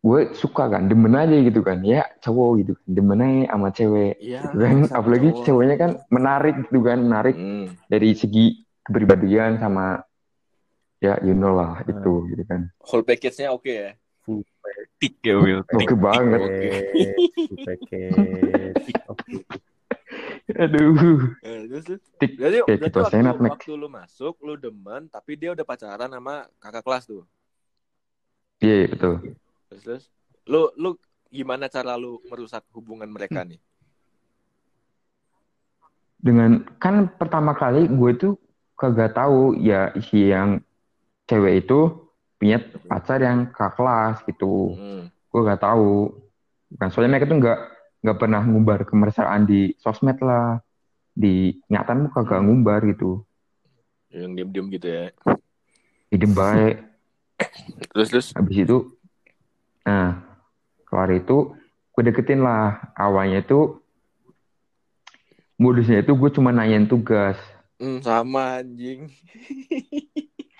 [0.00, 4.40] gue suka kan demen aja gitu kan ya cowok gitu demen aja sama cewek Iya.
[4.48, 5.44] gitu kan sama apalagi cowok.
[5.44, 7.76] ceweknya kan menarik gitu kan menarik Hmm.
[7.84, 10.00] dari segi kepribadian sama
[10.98, 11.92] ya you know lah Hmm.
[11.92, 13.92] itu gitu kan Whole package-nya oke ya.
[15.20, 15.60] Ya Will.
[15.64, 15.76] Tik.
[15.76, 18.74] oke banget Paket, paket.
[19.08, 19.36] Oke.
[20.56, 20.94] Aduh
[21.40, 22.02] Eh, terus, terus.
[22.20, 25.64] Tik, Berarti, kayak berarti gitu waktu, senat waktu lu masuk, lu demen, tapi dia udah
[25.64, 27.24] pacaran sama kakak kelas tuh.
[28.60, 29.14] iya iya, betul
[29.70, 30.04] Terus, terus.
[30.50, 30.90] Lu, lu
[31.30, 33.60] gimana cara lu merusak hubungan mereka nih?
[36.20, 38.32] dengan kan pertama kali gue tuh
[38.76, 40.60] kagak tahu ya si yang
[41.24, 41.96] cewek itu
[42.36, 45.08] punya pacar yang kakak kelas gitu Hmm.
[45.08, 46.12] gue gak tahu
[46.76, 47.58] bukan soalnya mereka tuh nggak
[48.00, 50.58] nggak pernah ngumbar kemesraan di sosmed lah
[51.12, 53.24] di nyatan tuh kagak ngumbar gitu
[54.10, 55.04] Yang diem-diem gitu ya.
[56.10, 56.76] hidup baik
[57.92, 58.26] Terus, terus.
[58.34, 58.78] habis itu
[59.80, 60.20] nah
[60.84, 61.54] keluar itu
[61.90, 63.80] gue deketin lah awalnya itu
[65.56, 67.36] modusnya itu gue cuma nanyain tugas
[67.80, 69.08] Hmm, sama anjing.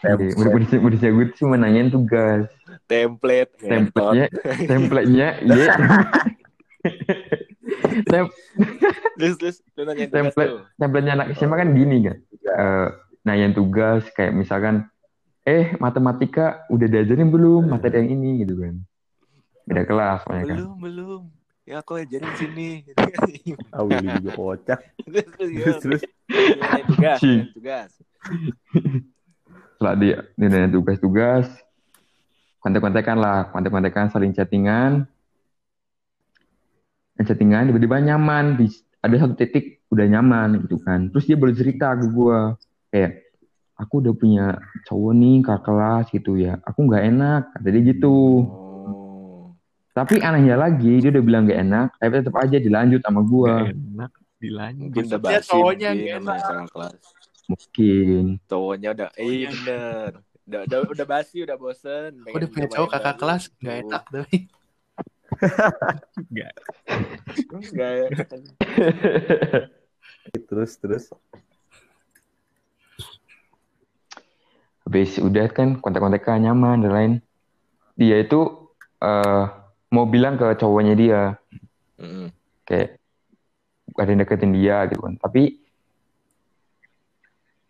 [0.01, 2.49] Jadi, modusnya, modusnya gue cuma nanyain tugas
[2.89, 3.53] Template.
[3.61, 4.27] template-nya
[4.65, 5.67] template-nya iya
[9.17, 9.57] Terus.
[9.77, 10.51] Lu Template.
[10.51, 10.63] tuh.
[10.77, 12.89] template-nya anak SMA kan gini kan Eh,
[13.23, 14.89] nanyain tugas kayak misalkan
[15.43, 18.81] eh matematika udah diajarin belum materi yang ini gitu kan
[19.65, 21.23] beda kelas soalnya kan Belum, belum.
[21.63, 22.69] Ya aku ajarin sini.
[23.71, 24.81] Ah, Willy juga kocak.
[25.07, 26.03] terus, terus,
[26.91, 27.21] tugas,
[27.55, 27.91] tugas.
[29.77, 31.47] setelah dia dia nanya tugas-tugas
[32.59, 35.07] kontek-kontekan lah kontek-kontekan saling chattingan
[37.21, 38.73] Dan chattingan tiba-tiba nyaman di
[39.05, 42.57] ada satu titik udah nyaman gitu kan terus dia baru cerita ke gua
[42.89, 43.29] kayak
[43.77, 44.47] aku udah punya
[44.89, 48.17] cowok nih kakak kelas gitu ya aku nggak enak kata dia gitu
[48.49, 49.53] Oh.
[49.93, 53.77] tapi anehnya lagi dia udah bilang gak enak tapi tetap aja dilanjut sama gua Gak
[53.77, 54.11] enak.
[54.41, 54.89] Dilanjut.
[54.97, 57.03] Maksudnya basi cowoknya mungkin nggak sama kakak kelas.
[57.53, 60.11] mungkin Cowoknya udah, iya bener.
[60.49, 62.11] Udah, udah, udah basi, udah bosen.
[62.25, 64.37] Udah punya cowok kakak kelas nggak enak tapi
[66.37, 66.53] Gak.
[67.49, 68.09] Enggak ya.
[70.51, 71.05] Terus, terus.
[74.91, 77.13] habis udah kan kontak-kontakan nyaman dan lain
[77.95, 78.67] dia itu
[78.99, 79.45] eh,
[79.95, 81.23] mau bilang ke cowoknya dia
[81.95, 82.35] Mm-mm.
[82.67, 82.99] kayak
[83.95, 85.63] ada yang deketin dia gitu kan tapi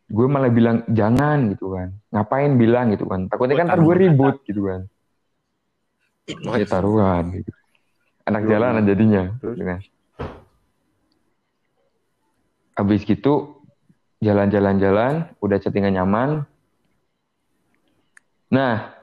[0.09, 4.41] gue malah bilang jangan gitu kan ngapain bilang gitu kan takutnya kan ntar gue ribut
[4.49, 4.81] gitu kan
[6.57, 7.53] ya taruhan gitu.
[8.31, 9.81] Anak jalanan jadinya gitu kan
[12.75, 13.61] habis gitu
[14.21, 16.47] jalan-jalan-jalan udah chattingan nyaman
[18.49, 18.95] nah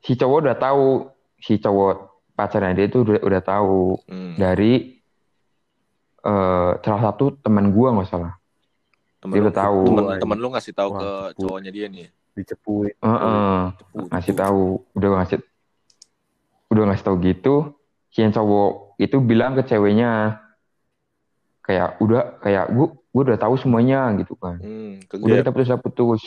[0.00, 0.86] si cowok udah tahu
[1.38, 1.94] si cowok
[2.34, 4.34] pacarnya dia itu udah, udah tahu Hmm.
[4.36, 5.00] dari
[6.24, 8.34] eh salah satu teman gua nggak salah
[9.20, 9.80] Temen dia lu, udah tahu.
[9.88, 11.40] Temen, temen lu ngasih tahu Wah, ke cepu.
[11.48, 12.08] cowoknya dia nih.
[12.36, 12.92] Dicepuin.
[13.00, 15.38] Heeh, Cepu, ngasih tahu udah ngasih
[16.68, 17.54] udah ngasih tahu gitu
[18.14, 20.38] si yang cowok itu bilang ke ceweknya
[21.60, 25.42] kayak udah kayak gua gua udah tahu semuanya gitu kan Hmm, udah dia.
[25.42, 26.22] kita putus putus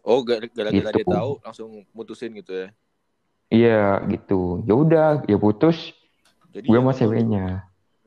[0.00, 1.12] Oh, gara- gara-gara dia Gitu.
[1.12, 2.68] tahu langsung mutusin gitu ya.
[3.52, 5.92] iya gitu ya udah ya putus
[6.48, 7.46] Jadi gue ya sama ceweknya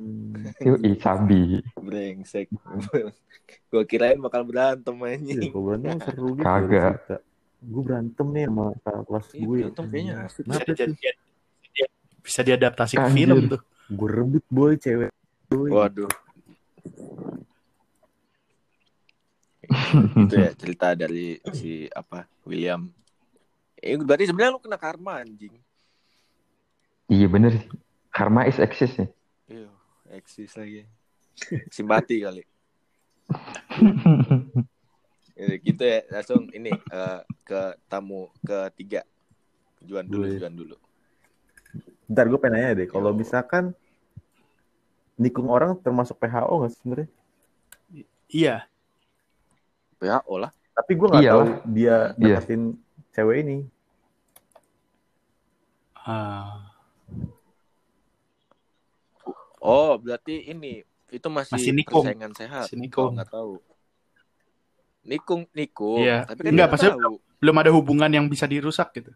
[0.02, 0.34] Hmm.
[0.66, 2.50] yuk sabi brengsek.
[3.70, 5.54] Gua kirain bakal berantem anjing.
[5.54, 6.42] kalau berantem seru gitu.
[6.42, 6.96] Kagak.
[7.62, 9.58] Gue berantem nih sama kakak kelas Iya, gue.
[9.62, 10.46] berantem kayaknya asik.
[12.22, 13.18] Bisa diadaptasi ke Anjir.
[13.28, 13.62] film tuh.
[13.92, 15.12] Gue rebut boy cewek.
[15.48, 15.70] Boy.
[15.70, 16.10] Waduh.
[20.28, 22.88] itu ya cerita dari si apa William.
[23.78, 25.54] Eh, berarti sebenarnya lu kena karma anjing.
[27.12, 27.68] iya bener sih
[28.08, 29.08] karma is exist ya
[29.52, 29.68] Iya,
[30.16, 30.88] eksis lagi.
[31.68, 32.44] Simpati kali.
[35.36, 39.04] Ya, gitu ya, langsung ini eh, ke tamu ketiga.
[39.84, 40.40] Juan dulu, Boleh.
[40.40, 40.76] Juan dulu.
[42.12, 43.18] Ntar gue pengen nanya deh, kalau Yo.
[43.18, 43.72] misalkan
[45.16, 47.10] nikung orang termasuk PHO nggak sih sebenarnya?
[48.28, 48.56] Iya,
[49.96, 50.52] PHO lah.
[50.72, 51.64] Tapi gue nggak tahu Iyalah.
[51.68, 52.36] dia Iya.
[52.38, 52.62] deketin
[53.12, 53.58] cewek ini.
[55.96, 56.68] Ah,
[59.62, 62.02] Oh, berarti ini itu masih, Masih nikung.
[62.02, 62.66] persaingan sehat.
[62.66, 63.10] Masih Oh, nikung.
[63.14, 63.54] nggak tahu.
[65.06, 66.02] Nikung, nikung.
[66.02, 66.26] Iya.
[66.26, 67.16] Tapi kan Enggak, nggak tahu.
[67.38, 69.14] belum ada hubungan yang bisa dirusak gitu.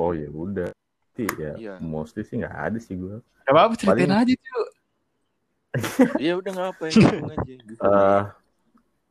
[0.00, 0.72] Oh ya udah.
[1.14, 1.74] Berarti ya Iya.
[1.78, 3.22] mostly sih nggak ada sih gue.
[3.46, 4.66] Gak apa-apa ceritain Paling- aja cuy.
[6.22, 7.42] Iya udah nikung aja.
[7.46, 7.78] Gitu.
[7.78, 8.22] Eh,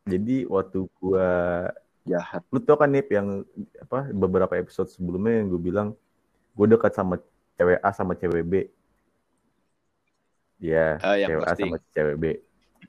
[0.05, 1.29] jadi waktu gue
[2.03, 2.43] Jahat.
[2.51, 3.47] lu tau kan nih yang
[3.79, 5.87] apa beberapa episode sebelumnya yang gue bilang
[6.51, 7.15] gue dekat sama
[7.55, 8.53] cewek A sama cewek B.
[10.59, 11.71] Ya, Ah, yang cewek A posting.
[11.71, 12.25] sama cewek B.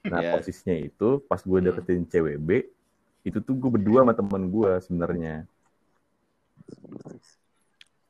[0.05, 0.31] Nah, Ya.
[0.35, 1.67] posisinya itu pas gue Hmm.
[1.71, 2.49] deketin cewek B,
[3.23, 5.47] itu tuh gue berdua sama temen gue sebenarnya.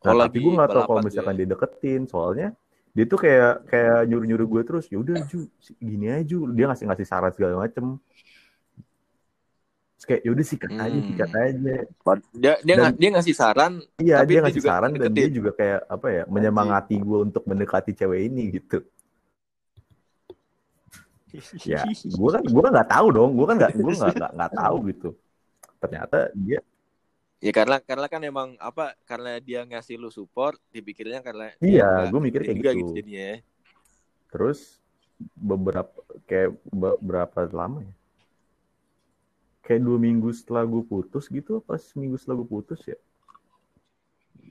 [0.04, 2.48] Nah, tapi lagi gue nggak tahu kalau misalkan dia deketin, soalnya
[2.92, 4.84] dia tuh kayak kayak nyuruh nyuruh gue terus.
[4.86, 5.48] Ya udah Ju,
[5.80, 6.44] gini aja Ju.
[6.52, 7.96] Dia ngasih ngasih saran segala macem.
[9.94, 11.06] Terus kayak yaudah sikat aja, Hmm.
[11.08, 11.72] sikat aja.
[12.36, 15.16] Dia dia Dan- dia ngasih saran Iya, Tapi dia dia ngasih juga saran dan ngedeketin.
[15.16, 18.78] dia juga kayak apa ya, menyemangati gue untuk mendekati cewek ini gitu.
[21.66, 24.76] Ya, gue kan gue kan nggak tahu dong, gue kan nggak gue nggak nggak tahu
[24.92, 25.08] gitu.
[25.82, 26.60] Ternyata dia
[27.44, 32.20] Ya karena karena kan emang apa karena dia ngasih lu support, dipikirnya karena Iya, gua
[32.24, 32.92] mikir kayak juga gitu.
[32.96, 33.36] jadinya.
[33.36, 33.36] ya.
[34.32, 34.80] terus
[35.36, 37.94] beberapa kayak beberapa lama ya.
[39.60, 42.98] Kayak dua minggu setelah gue putus gitu, pas minggu setelah gue putus ya,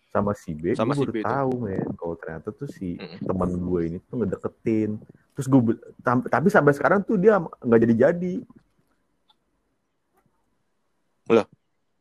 [0.09, 3.21] sama si B, Sama gue si baru B tahu men, kalau ternyata tuh si Mm-mm.
[3.21, 4.97] teman gue ini tuh ngedeketin.
[5.33, 5.61] Terus gue,
[6.05, 8.33] tapi sampai sekarang tuh dia nggak jadi-jadi.
[11.33, 11.45] Loh?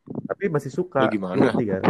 [0.02, 1.06] Tapi masih suka.
[1.06, 1.38] Lu gimana?
[1.38, 1.82] Ngerti kan?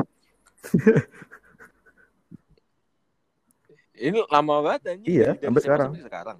[3.93, 5.13] Ini lama banget anjing.
[5.15, 5.91] Iya, Dari sampai sekarang.
[5.95, 6.39] sampai sekarang.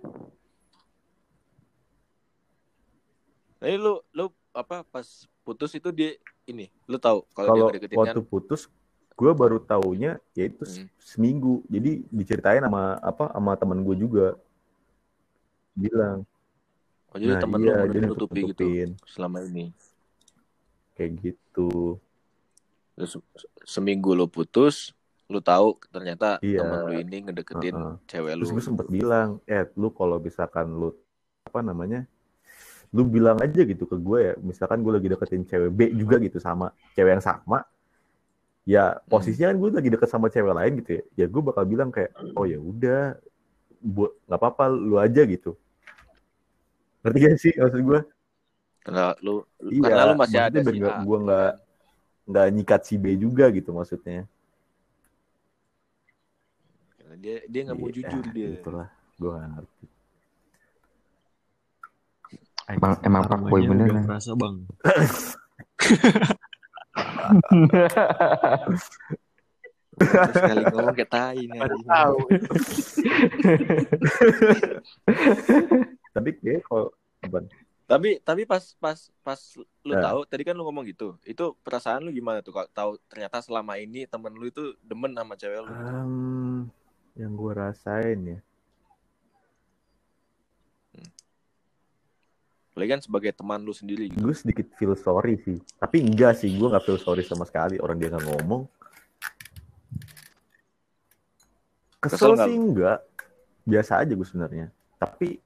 [3.63, 5.07] Tapi lu lu apa pas
[5.47, 6.19] putus itu dia
[6.51, 8.27] ini, lu tahu kalau waktu kan?
[8.27, 8.67] putus,
[9.15, 10.91] gue baru taunya yaitu Hmm.
[10.99, 11.63] seminggu.
[11.71, 14.35] Jadi diceritain sama apa sama teman gue juga
[15.79, 16.27] bilang.
[17.13, 18.67] Oh, jadi nah temen iya, lu dia menutupi gitu
[19.07, 19.71] selama ini.
[20.97, 21.97] Kayak gitu.
[22.93, 23.17] Terus
[23.65, 24.93] seminggu lu putus,
[25.27, 26.61] lu tahu ternyata Iya.
[26.61, 27.95] temen lu ini ngedeketin Heeh.
[28.05, 28.41] cewek lu.
[28.45, 30.93] Terus gue sempet bilang, eh lu kalau misalkan lu
[31.49, 32.05] apa namanya,
[32.93, 36.37] lu bilang aja gitu ke gue ya, misalkan gue lagi deketin cewek B juga gitu
[36.37, 37.65] sama cewek yang sama,
[38.69, 41.89] ya posisinya kan gue lagi deket sama cewek lain gitu ya, ya gue bakal bilang
[41.89, 43.17] kayak, oh ya udah,
[43.83, 45.57] buat nggak apa-apa lu aja gitu.
[47.03, 48.01] Ngerti gak sih maksud gue?
[48.83, 51.03] Karena lu Iya, karena lu masih ada si nggak- A.
[51.03, 51.51] gue nggak
[52.23, 54.27] nggak nyikat si B juga gitu maksudnya.
[56.99, 58.49] Karena dia dia nggak mau Iya, jujur dia.
[58.59, 59.85] Itulah, gue nggak ngerti.
[62.73, 63.89] Emang emang pak boy bener?
[64.03, 64.55] Kerasa bang.
[69.93, 72.19] Terus sekali ngomong kayak tai nih, tahu.
[76.17, 76.89] Tapi kayak kalau?
[77.93, 79.41] Tapi tapi pas pas pas
[79.85, 80.01] lu Ya.
[80.01, 81.21] tahu tadi kan lu ngomong gitu.
[81.29, 85.37] Itu perasaan lu gimana tuh kalau tahu ternyata selama ini temen lu itu demen sama
[85.37, 85.69] cewek lu.
[85.69, 86.13] Em,
[87.13, 88.41] yang gue rasain ya,
[92.73, 94.17] Apalagi kan sebagai teman lu sendiri gitu.
[94.17, 95.61] gue sedikit feel sorry sih.
[95.77, 97.77] Tapi enggak sih, gue nggak feel sorry sama sekali.
[97.77, 98.65] Orang dia nggak ngomong.
[102.01, 103.05] Kesel Kesel, sih enggak.
[103.69, 104.67] Biasa aja gue sebenarnya.
[104.97, 105.37] Tapi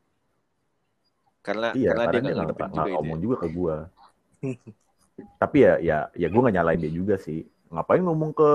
[1.47, 3.77] Karena iya, karena dia karena dia nggak ngadepin nggak juga ngomong juga ke gue.
[5.43, 7.47] Tapi ya, ya, ya gue nggak nyalain dia juga sih.
[7.71, 8.51] Ngapain ngomong ke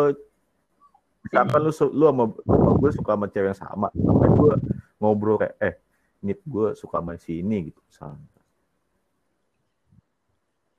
[1.24, 4.54] misalkan lu lu sama, sama gue suka sama cewek yang sama, ngapain gue
[5.00, 5.76] ngobrol kayak eh
[6.20, 8.28] nit gue suka sama si ini gitu misalnya.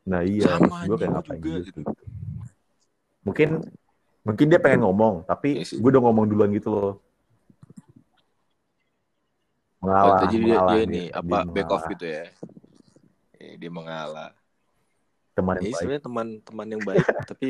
[0.03, 1.81] Nah iya, Sama gue kayak ngapain juga, gitu.
[3.25, 3.48] Mungkin
[4.22, 6.94] mungkin dia pengen ngomong, tapi Iya gue udah ngomong duluan gitu loh.
[9.83, 12.25] Oh, Mengalah, jadi dia, mengalah dia dia, nih dia apa back off gitu ya.
[13.35, 14.31] Eh, dia mengalah.
[15.35, 15.75] Teman Ini yang baik.
[15.83, 17.03] sebenarnya teman teman yang baik
[17.35, 17.49] tapi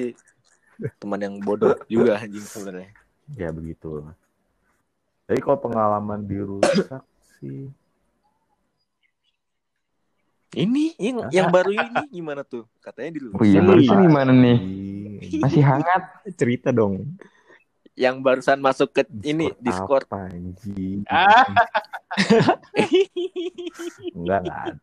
[0.97, 2.89] teman yang bodoh juga anjing sebenarnya.
[3.37, 4.01] Ya begitu.
[5.29, 7.05] Jadi kalau pengalaman dirusak
[7.37, 7.69] sih,
[10.53, 12.69] Ini yang yang baru ini gimana tuh?
[12.85, 14.59] Katanya di Oh iya, gimana nih?
[15.25, 16.13] Ih, Masih hangat.
[16.37, 17.09] Cerita dong.
[17.93, 20.09] Yang barusan masuk ke ini Discord.
[20.09, 21.05] apa, anjing?
[21.07, 21.45] Ah.
[24.13, 24.75] Enggak, enggak ada.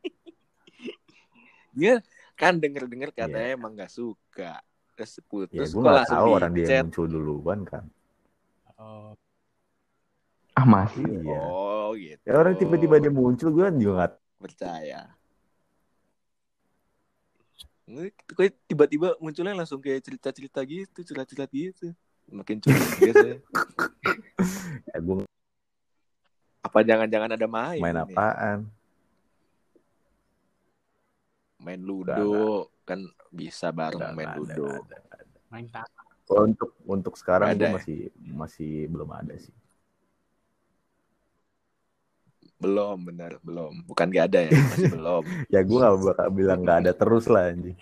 [1.74, 1.94] Dia
[2.34, 3.58] kan denger-denger katanya Iya.
[3.58, 4.62] emang gak suka.
[4.96, 6.74] Terus Ya putus gue kok nggak langsung tahu orang dia chat.
[6.76, 7.84] yang muncul duluan kan.
[8.76, 9.12] Oh,
[10.54, 11.06] Ah masih.
[11.08, 11.40] Iya.
[11.40, 12.24] Oh gitu.
[12.28, 15.02] Ya orang tiba-tiba dia muncul gue kan juga nggak percaya.
[18.70, 21.88] Tiba-tiba munculnya langsung kayak cerita-cerita gitu, cerita-cerita gitu.
[22.30, 23.36] Makin curiga saya.
[24.86, 25.26] ya, gue
[26.62, 27.82] Apa jangan-jangan ada main?
[27.82, 28.58] main apaan.
[31.60, 34.68] Main ludo kan bisa bareng Nggak, main ada, ludo.
[34.80, 35.38] nggak ada.
[35.50, 35.88] main tak.
[36.30, 37.74] Untuk untuk sekarang gue ada ya?
[37.74, 39.56] masih masih belum ada sih.
[42.60, 43.88] Belum benar, belum.
[43.88, 45.24] Bukan gak ada ya, masih belum.
[45.48, 47.80] Ya gue gak bakal bilang nggak ada terus lah anjing.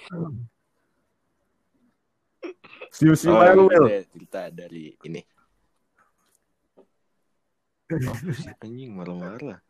[2.97, 5.21] Siu siu Oh, deh cerita dari ini.
[7.87, 9.61] Apa sih anjing marah-marah.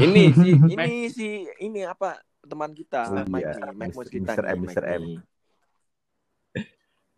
[0.00, 1.28] ini si ini si
[1.60, 3.70] ini apa teman kita Oh, Mike iya.
[3.70, 4.08] Mike mau Mr.
[4.08, 4.44] cerita Mr.
[4.44, 4.82] M, Mr.
[4.82, 5.04] Mike M.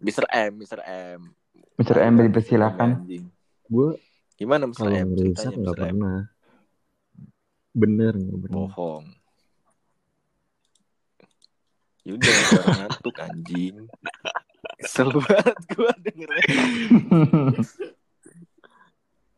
[0.05, 0.25] Mr.
[0.29, 0.81] M, Mr.
[0.85, 1.21] M.
[1.79, 1.97] Mr.
[2.03, 2.91] M dipersilakan.
[3.65, 3.89] Gue
[4.35, 4.83] Gimana Mr.
[4.83, 5.79] kalau M ceritanya nggak Mr.
[5.79, 5.87] M?
[5.95, 6.19] pernah.
[7.73, 8.57] Bener nggak pernah.
[8.67, 9.05] Bohong.
[12.05, 13.77] Yaudah, gue ngantuk anjing.
[14.77, 16.45] Kesel banget gue dengernya.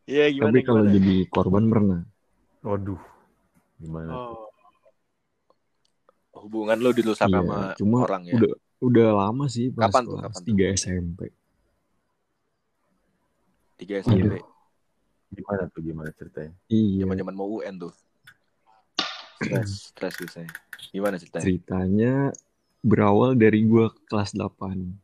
[0.04, 0.94] Iya gimana Tapi kalau gimana?
[0.94, 2.00] jadi korban pernah.
[2.60, 3.00] Waduh.
[3.76, 4.10] Gimana?
[4.10, 4.50] Oh,
[6.36, 8.34] Hubungan lo dirusak Iya, sama cuma orang ya?
[8.36, 10.52] udah udah lama sih pas Kapan tuh, kelas kapan tuh?
[10.52, 11.20] 3 SMP.
[13.76, 14.34] Tiga SMP.
[15.28, 16.52] Gimana tuh gimana ceritanya?
[16.66, 17.02] Iya.
[17.02, 17.92] Zaman-zaman mau UN tuh.
[19.38, 20.50] Stres, stres biasanya.
[20.88, 21.44] Gimana ceritanya?
[21.44, 22.14] Ceritanya
[22.80, 24.96] berawal dari gue kelas 8.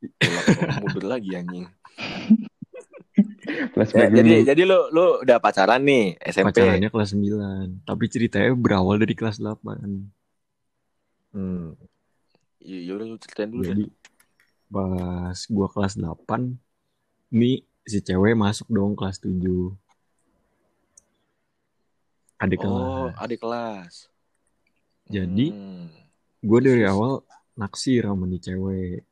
[0.00, 0.46] Tolak
[0.80, 1.66] mundur lagi anjing.
[3.74, 4.46] Flashback Ya, jadi dulu.
[4.46, 6.56] jadi lo lo udah pacaran nih SMP.
[6.56, 7.84] Pacarannya kelas 9.
[7.84, 9.60] Tapi ceritanya berawal dari kelas 8.
[11.30, 11.74] Hmm.
[12.60, 13.68] Ya ya udah lu ceritain dulu deh.
[13.70, 13.84] Jadi
[14.70, 16.56] pas gua kelas 8
[17.30, 19.74] nih si cewek masuk dong kelas 7.
[22.38, 23.14] Adik Oh, kelas.
[23.20, 23.94] adik kelas.
[25.10, 25.90] Jadi Hmm.
[26.40, 27.26] gue dari awal
[27.58, 29.02] naksir sama nih cewek.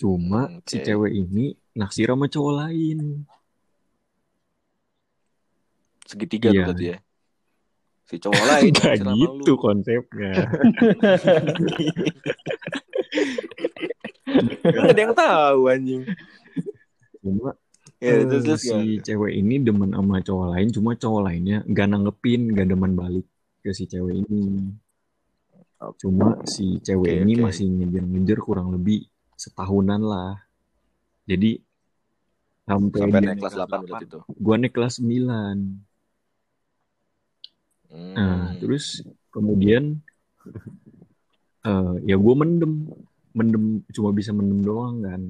[0.00, 3.28] Cuma Hmm, si cewek ini naksir sama cowok lain.
[6.08, 6.64] segitiga tuh Iya.
[6.68, 6.98] berarti ya.
[8.08, 10.32] Si cowok lain Gak gitu konsepnya.
[14.72, 16.02] Ada yang tahu anjing.
[17.20, 17.52] Cuma
[18.02, 22.50] Ya, eh, terus, si cewek ini demen sama cowok lain, cuma cowok lainnya gak nanggepin,
[22.50, 23.22] gak demen balik
[23.62, 24.74] ke si cewek ini.
[25.98, 27.42] Cuma si cewek Oke, ini oke.
[27.50, 30.38] masih ngejar-ngejar kurang lebih setahunan lah.
[31.26, 31.58] Jadi
[32.66, 34.22] sampai, Sampai naik kelas 8 berarti tuh.
[34.38, 35.82] Gua naik kelas 9.
[37.92, 38.14] Hmm.
[38.16, 40.00] Nah, terus kemudian
[41.62, 42.90] eh ya gue mendem,
[43.30, 45.22] mendem cuma bisa mendem doang kan.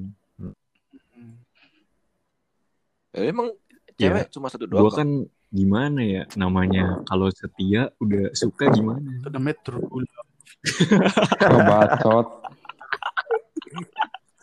[3.13, 3.53] Ya, emang
[4.01, 4.89] Ya, cewek cuma satu doang.
[4.89, 4.97] Pak?
[4.97, 5.09] kan
[5.53, 9.21] gimana ya namanya kalau setia udah suka gimana?
[9.21, 10.31] itu namanya true love.
[11.45, 12.27] Oh, bacot.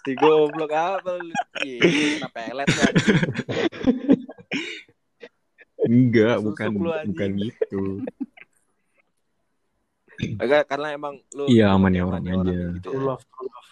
[0.07, 1.35] Si goblok apa lu?
[1.67, 1.81] Ih,
[2.17, 2.69] kena pelet.
[5.83, 6.69] Enggak, bukan
[7.05, 7.83] bukan gitu.
[10.39, 12.59] Enggak, karena emang lu Iya, aman ya orangnya aja.
[12.77, 13.01] gitu ya.
[13.01, 13.71] love, love.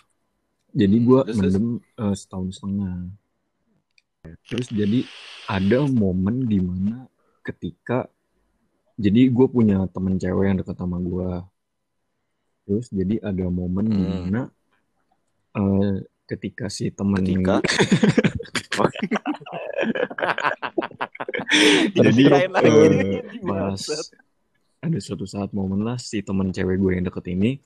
[0.72, 1.66] Jadi gue Terus, mendem
[2.00, 2.96] eh, setahun setengah.
[4.48, 5.00] Terus jadi
[5.48, 7.08] ada momen di mana
[7.48, 8.04] ketika
[8.98, 11.30] jadi gue punya temen cewek yang deket sama gue.
[12.66, 13.94] Terus jadi ada momen Hmm.
[13.94, 14.40] di mana
[15.54, 15.94] eh,
[16.28, 17.64] ketika si temen Ketika
[21.96, 23.80] jadi lagi eh, pas
[24.78, 27.58] ada suatu saat momen lah si temen cewek gue yang deket ini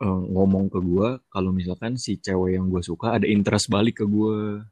[0.00, 4.06] eh, ngomong ke gue kalau misalkan si cewek yang gue suka ada interest balik ke
[4.06, 4.62] gue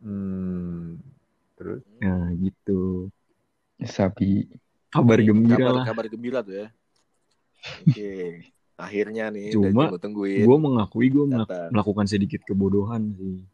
[0.00, 0.96] Hmm.
[1.60, 1.84] Terus?
[2.00, 2.79] nah gitu
[3.90, 4.46] Sapi.
[4.90, 6.66] kabar gembira kabar, lah kabar gembira tuh ya.
[7.84, 8.10] Oke.
[8.80, 10.40] Akhirnya nih Cuma, udah tungguin.
[10.40, 11.24] gue mengakui gue
[11.68, 13.44] melakukan sedikit kebodohan sih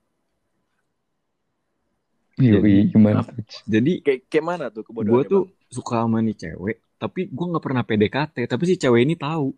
[2.36, 3.34] Yoi, gimana tuh?
[3.66, 5.26] jadi Kayak kayak mana tuh gue kebodohannya?
[5.26, 5.66] tuh Bang?
[5.66, 9.50] suka sama nih cewek tapi gue nggak pernah PDKT tapi si cewek ini tahu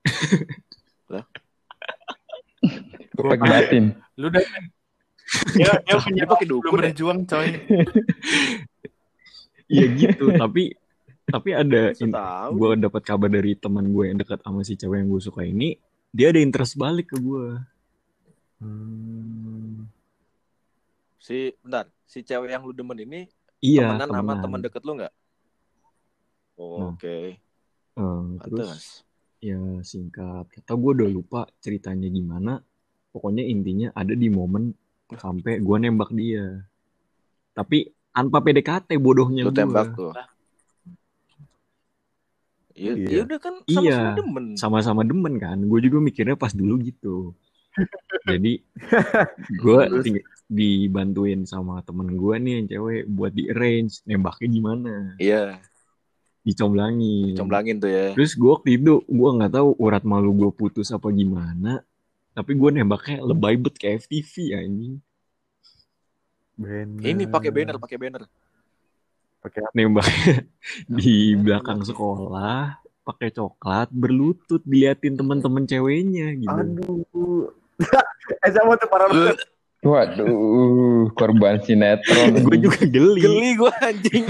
[3.20, 3.84] Pakai batin.
[4.16, 4.40] Lu udah
[6.00, 6.80] punya Dia pakai belum dukun ya?
[6.88, 7.48] berjuang coy.
[9.70, 10.74] Iya gitu tapi
[11.30, 11.94] tapi ada
[12.50, 15.78] gue dapat kabar dari teman gue yang dekat sama si cewek yang gue suka ini
[16.10, 17.54] dia ada interest balik ke gue
[18.60, 19.88] Hmm.
[21.16, 23.24] Si bentar, si cewek yang lu demen ini
[23.60, 24.42] iya temenan sama temenan.
[24.44, 25.14] teman deket lu nggak?
[26.56, 27.40] Oh, Nah, Oke.
[27.96, 28.84] Eh, terus Pantes.
[29.40, 32.60] ya singkat kata gue udah lupa ceritanya gimana
[33.10, 34.76] pokoknya intinya ada di momen
[35.10, 36.60] sampai gue nembak dia
[37.50, 40.10] tapi tanpa PDKT bodohnya Lu tembak tuh.
[42.72, 43.08] Iya, Iya.
[43.08, 43.76] iya udah kan Iya.
[43.92, 44.44] sama-sama demen.
[44.56, 47.16] sama-sama demen kan gue juga mikirnya pas dulu gitu
[48.24, 48.52] jadi
[49.62, 49.78] gue
[50.48, 55.60] dibantuin sama temen gue nih yang cewek buat di arrange nembaknya gimana Iya,
[56.40, 58.06] dicomblangin comblangin tuh ya.
[58.16, 61.84] terus gue waktu itu gue nggak tahu urat malu gue putus apa gimana
[62.32, 64.94] tapi gue nembaknya lebay bet kayak FTV anjing
[66.60, 67.00] Banner.
[67.08, 68.22] Ini pakai banner, pakai banner.
[69.40, 69.72] Pakai apa?
[69.72, 70.44] nembaknya
[70.84, 71.88] di Banner, belakang banner.
[71.88, 72.60] sekolah
[73.00, 77.48] pakai coklat berlutut diliatin teman-teman ceweknya gitu Aduh.
[78.44, 79.42] Eh sama tuh parah banget.
[79.80, 82.44] Waduh, korban sinetron.
[82.46, 83.24] gue juga geli.
[83.24, 84.26] Geli gue anjing.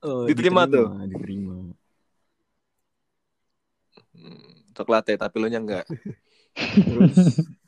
[0.00, 0.88] Oh, Diterima tuh?
[1.04, 1.76] Diterima.
[4.16, 5.84] Hmm, Coklatnya tapi lu nya enggak.
[6.56, 7.16] Terus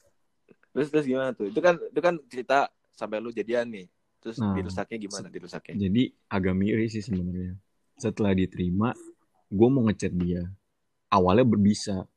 [0.72, 1.52] Terus terus gimana tuh?
[1.52, 2.58] Itu kan itu kan cerita
[2.96, 3.86] sampai lu jadian nih.
[4.24, 4.54] Terus Nah.
[4.56, 5.74] dirusaknya gimana dirusaknya?
[5.76, 6.02] jadi
[6.32, 7.58] agak miris sih sebenarnya.
[7.98, 8.94] Setelah diterima,
[9.52, 10.48] gue mau ngechat dia.
[11.12, 12.08] Awalnya berbisa,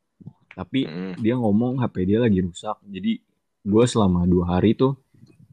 [0.55, 1.19] tapi Mm.
[1.19, 2.79] dia ngomong HP dia lagi rusak.
[2.87, 3.19] Jadi
[3.65, 4.95] gue selama dua hari tuh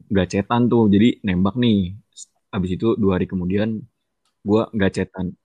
[0.07, 0.87] gak chatan tuh.
[0.87, 1.91] Jadi nembak nih.
[2.53, 3.83] Abis itu dua hari kemudian
[4.47, 5.35] gue gak chatan.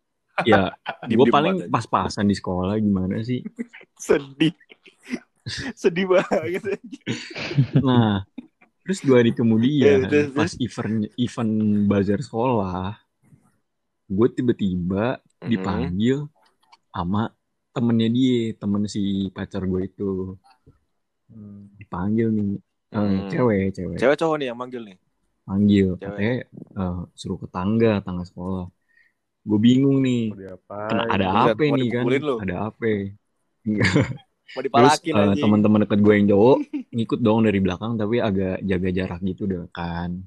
[0.46, 0.70] Ya,
[1.10, 3.42] gue paling pas-pasan di sekolah gimana sih?
[3.98, 4.54] Sedih.
[5.82, 6.62] Sedih banget.
[7.86, 8.22] Nah,
[8.84, 11.52] terus dua hari kemudian Eh, terus, pas event event
[11.90, 12.96] bazar sekolah,
[14.16, 15.04] gue tiba-tiba
[15.50, 16.16] dipanggil
[16.94, 17.22] sama
[17.74, 19.00] temennya dia, temen si
[19.36, 20.04] pacar gue itu
[21.78, 22.50] dipanggil nih,
[22.96, 23.28] Eh, Hmm.
[23.30, 24.96] cewek, cewek, Cewek cowok nih yang manggil nih.
[25.46, 26.02] panggil, Cewek.
[26.04, 26.32] katanya
[26.80, 28.64] eh, suruh ke tangga, tangga sekolah.
[29.48, 30.20] Gue bingung nih,
[30.88, 32.08] kena ada apa nih kan?
[32.28, 32.36] lu?
[32.42, 32.86] Ada apa?
[34.56, 35.42] Mau Terus dipalakin eh, anjing.
[35.44, 36.56] teman-teman deket gue yang cowok
[36.88, 40.24] ngikut dong dari belakang tapi agak jaga jarak gitu deh kan.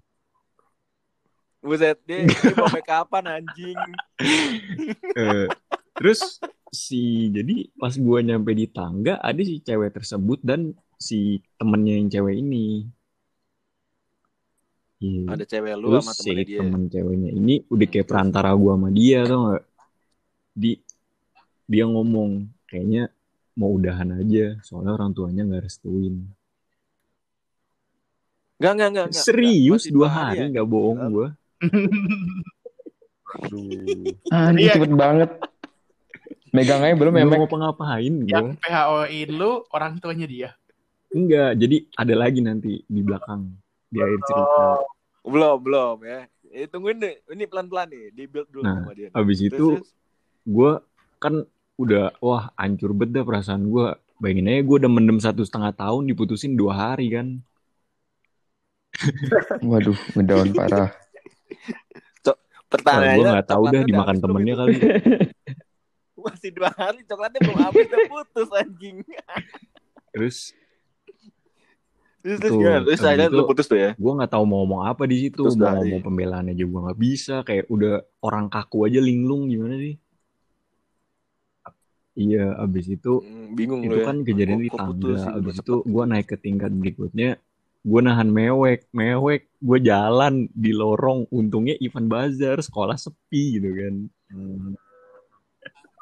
[1.62, 3.78] Buset, dia, dia mau kapan anjing?
[5.14, 5.46] Eh,
[5.94, 6.42] terus
[6.74, 12.10] si jadi pas gue nyampe di tangga ada si cewek tersebut dan si temennya yang
[12.10, 12.86] cewek ini.
[15.02, 15.34] Iya.
[15.34, 16.60] Ada cewek lu Terus sama si temennya dia.
[16.62, 19.64] temen ceweknya ini udah kayak perantara gue sama dia tau gak?
[20.54, 20.72] Di
[21.66, 22.30] dia ngomong
[22.70, 23.10] kayaknya
[23.58, 26.24] mau udahan aja soalnya orang tuanya nggak restuin.
[28.62, 29.06] Enggak, enggak, enggak.
[29.10, 29.24] enggak.
[29.26, 30.46] Serius dua hari ya?
[30.54, 31.28] nggak bohong gue.
[33.42, 33.66] Aduh.
[34.60, 34.74] Iya.
[34.78, 35.30] cepet banget.
[36.52, 37.48] Megang aja belum Belum memek.
[37.48, 38.28] mau ngapain gue.
[38.28, 40.50] Yang PHO-in lu orang tuanya dia.
[41.12, 43.52] Enggak, jadi ada lagi nanti di belakang
[43.88, 44.64] di akhir cerita.
[45.28, 46.20] Belum, belum ya.
[46.52, 47.16] Eh, tungguin deh.
[47.32, 48.06] Ini pelan-pelan nih.
[48.12, 49.10] Di build dulu Nah, sama dia.
[49.16, 49.68] Habis Terus, itu
[50.44, 50.72] gue
[51.18, 51.34] kan
[51.82, 53.88] udah wah hancur dah perasaan gue.
[54.22, 57.28] Bayangin aja gue udah mendem satu setengah tahun diputusin dua hari kan.
[59.70, 60.90] Waduh, ngedown parah.
[60.92, 62.38] Wah,
[62.72, 63.18] Pertanyaannya.
[63.20, 64.62] gue nggak tahu dah dimakan temennya itu?
[64.62, 64.74] kali.
[66.24, 68.98] Masih dua hari coklatnya belum habis udah putus anjing.
[70.14, 70.38] Terus
[72.22, 72.86] Terus terus gimana?
[72.86, 73.92] Terus akhirnya lu putus tuh ya?
[73.98, 75.42] gue nggak tahu mau ngomong apa di situ.
[75.42, 77.36] Terus Mau ngomong pembelaan aja gue nggak bisa.
[77.42, 79.98] Kayak udah orang kaku aja linglung gimana sih?
[82.12, 84.04] Iya, abis itu Hmm, bingung itu ya.
[84.04, 87.30] kan kejadian Kok- di tangga sih, abis itu gue naik ke tingkat berikutnya
[87.82, 93.96] gue nahan mewek mewek gue jalan di lorong untungnya event bazar sekolah sepi gitu kan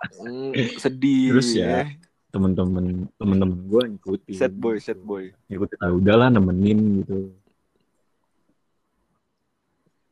[0.10, 1.30] Hmm, sedih.
[1.32, 1.86] Terus ya,
[2.34, 5.32] temen-temen temen-temen gue ngikutin Sad boy, sad boy.
[5.48, 7.32] ngikutin ah, udahlah nemenin gitu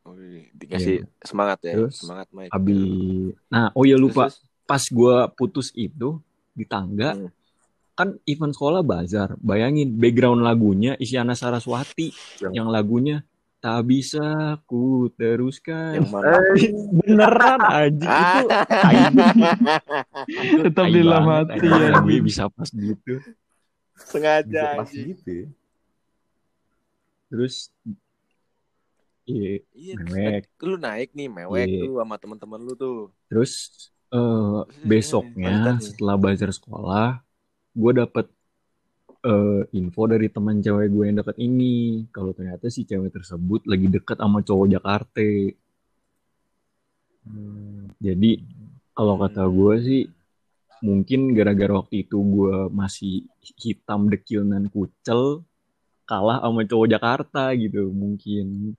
[0.07, 1.73] Wih, dikasih semangat ya.
[1.75, 2.51] Terus, semangat Mike.
[2.55, 6.19] abis nah oh ya lupa Terus, pas gue putus itu
[6.51, 7.31] di tangga Hmm.
[7.93, 13.17] kan event sekolah bazar bayangin background lagunya Isyana Saraswati Yang- yang lagunya
[13.57, 14.21] tak bisa
[14.63, 16.37] ku teruskan yang mana?
[16.93, 18.47] beneran aja itu
[18.85, 19.57] tai banget.
[20.27, 21.71] Itu Tetap dalam hati, anjing.
[21.73, 21.89] ya.
[21.91, 25.07] Lagunya bisa pas gitu Bisa Sengaja pas anjing.
[25.09, 25.47] gitu ya.
[27.27, 27.73] terus
[29.25, 31.81] iya Iya, mewek lu naik nih mewek Iya.
[31.81, 33.09] tuh sama teman-teman lu tuh.
[33.27, 33.53] terus
[34.13, 35.85] eh, Terus besoknya lanjutannya.
[35.87, 37.07] setelah bazar sekolah
[37.77, 38.25] gue dapet
[39.25, 41.75] eh, info dari teman cewek gue yang deket ini
[42.15, 45.23] kalau ternyata si cewek tersebut lagi deket sama cowok Jakarta
[47.27, 47.91] Hmm.
[47.99, 48.39] jadi
[48.95, 50.01] kalau kata gue sih
[50.79, 53.13] mungkin gara-gara waktu itu gue masih
[53.59, 55.43] hitam dekil dan kucel
[56.07, 58.73] kalah sama cowok Jakarta gitu mungkin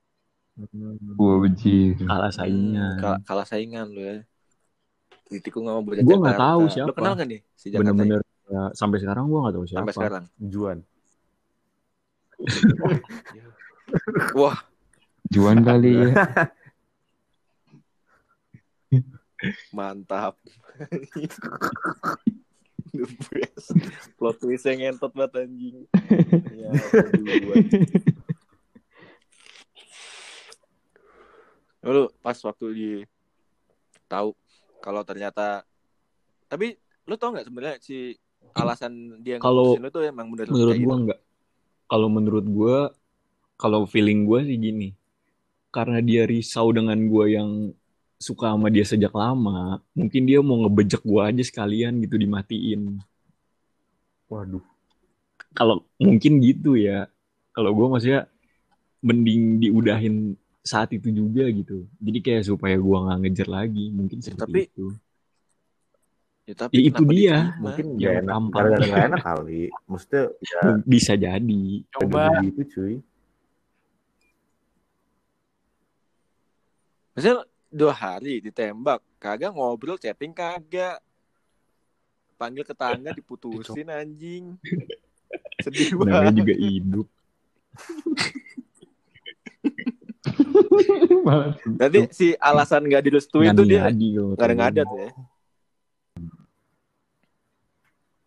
[1.18, 1.94] Gua benci.
[2.08, 4.16] kalah saingan Hmm, kal- kalah saingan lu ya.
[5.28, 6.92] Ditikung sama bocah Gua nggak tahu siapa.
[6.96, 7.80] kenal gak nih si Jakarta?
[7.84, 10.24] bener-bener ya, sampai sekarang gue nggak tahu siapa Sampai sekarang.
[10.40, 10.78] Juan.
[14.40, 14.56] Wah,
[15.28, 16.16] Juan kali ya.
[19.76, 20.40] mantap.
[24.16, 25.84] Plot twistnya ngentot banget anjing.
[26.56, 26.72] ya.
[31.84, 32.90] Lu pas waktu di
[34.08, 34.32] tahu
[34.88, 35.68] kalau ternyata
[36.48, 38.16] tapi lu tau nggak sebenarnya si
[38.56, 41.04] alasan dia Kalau- lu tuh emang bener menurut kayak gue gitu?
[41.04, 41.20] nggak
[41.84, 42.78] kalau menurut gue
[43.60, 44.88] kalau feeling gue sih gini
[45.68, 47.76] karena dia risau dengan gue yang
[48.18, 52.98] suka sama dia sejak lama, mungkin dia mau ngebejek gue aja sekalian gitu dimatiin.
[54.26, 54.64] Waduh.
[55.54, 57.06] Kalau mungkin gitu ya.
[57.54, 58.26] Kalau gue maksudnya
[59.06, 60.34] mending diudahin
[60.68, 61.88] saat itu juga gitu.
[61.96, 64.86] Jadi kayak supaya gue nggak ngejar lagi, mungkin seperti tapi itu.
[66.48, 67.18] Ya, tapi Ya, itu dia.
[67.52, 67.60] diterima?
[67.60, 68.28] Mungkin Yang gak enak.
[68.28, 68.56] gampang.
[68.56, 69.62] Gara-gara gak enak kali.
[69.88, 70.60] Maksudnya ya
[70.92, 71.62] Bisa jadi.
[71.92, 72.94] Coba gitu cuy.
[77.12, 77.36] Maksudnya
[77.68, 80.96] dua hari ditembak, kagak ngobrol, chatting kagak.
[82.38, 84.54] Panggil tetangga diputusin anjing.
[85.64, 86.38] Sedih Namanya banget.
[86.38, 87.06] juga hidup.
[91.80, 95.00] Nanti si alasan gak direstui Nggak itu dia ngadi kalau gak ada ngadat gue.
[95.00, 95.10] ya.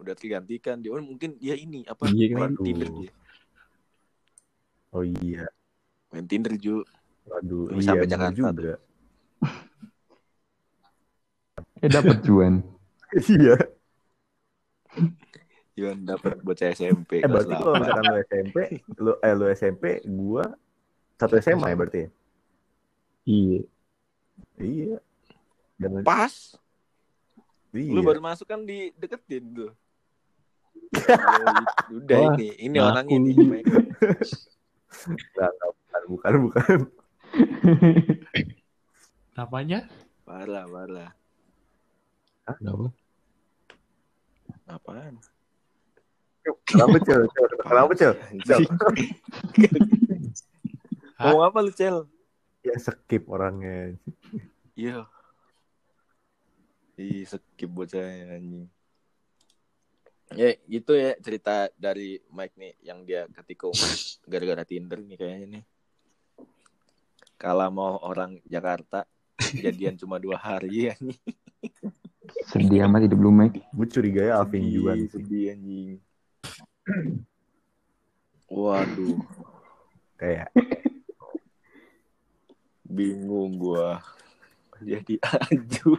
[0.01, 0.89] Udah tergantikan dia.
[0.93, 2.65] Oh, mungkin dia ini apa Iya main kan?
[2.65, 3.11] Tinder dia.
[4.91, 5.45] Oh iya.
[6.11, 6.83] Main Tinder Ju.
[7.29, 7.69] Waduh.
[7.69, 8.73] Belum Iya sampai Jakarta juga.
[11.81, 12.53] eh dapat cuan.
[13.27, 13.55] Iya.
[15.75, 17.83] Iwan dapat bocah SMP Eh berarti kalau 8.
[17.83, 18.57] misalkan lu SMP,
[18.99, 20.45] lu eh lu SMP, gua
[21.22, 22.09] satu SMA ya berarti ya?
[23.30, 23.61] Iya.
[24.57, 24.97] Iya.
[25.78, 26.57] Dan Pas,
[27.74, 27.93] iya.
[27.93, 29.72] lu baru masuk kan dideketin tuh.
[30.91, 30.91] Oh,
[32.01, 33.34] Udah Wah, ini, ini ngaku orangnya nih.
[33.38, 33.43] lu.
[33.45, 33.69] Mike.
[35.38, 35.72] Nggak, nggak,
[36.09, 36.80] bukan, bukan, bukan.
[39.38, 39.80] namanya
[40.32, 41.11] Parah, parah.
[42.55, 42.88] Kenapa?
[44.72, 45.19] Apaan?
[46.63, 46.95] Kenapa?
[47.03, 47.28] Cel?
[47.67, 48.13] Kenapa cel?
[51.22, 51.38] Hah?
[51.38, 52.09] Ngomong apa lu, Cel?
[52.65, 53.93] Ya skip orangnya.
[54.74, 55.05] Iya.
[56.97, 58.65] Ih, skip bocahnya anjing.
[60.34, 63.76] Ya, gitu ya cerita dari Mike nih yang dia ketikung
[64.32, 65.63] gara-gara Tinder nih kayaknya nih.
[67.38, 69.05] Kalau mau orang Jakarta
[69.61, 71.22] jadian cuma dua hari ya nih.
[72.49, 73.61] Sedih amat hidup lu, Mike.
[73.69, 75.09] Gue curiga ya Alvin juga sih.
[75.22, 76.01] sedih anjing.
[78.49, 79.22] Waduh,
[80.22, 80.53] Kayak
[82.91, 84.03] bingung gua.
[84.81, 85.95] Jadi aju.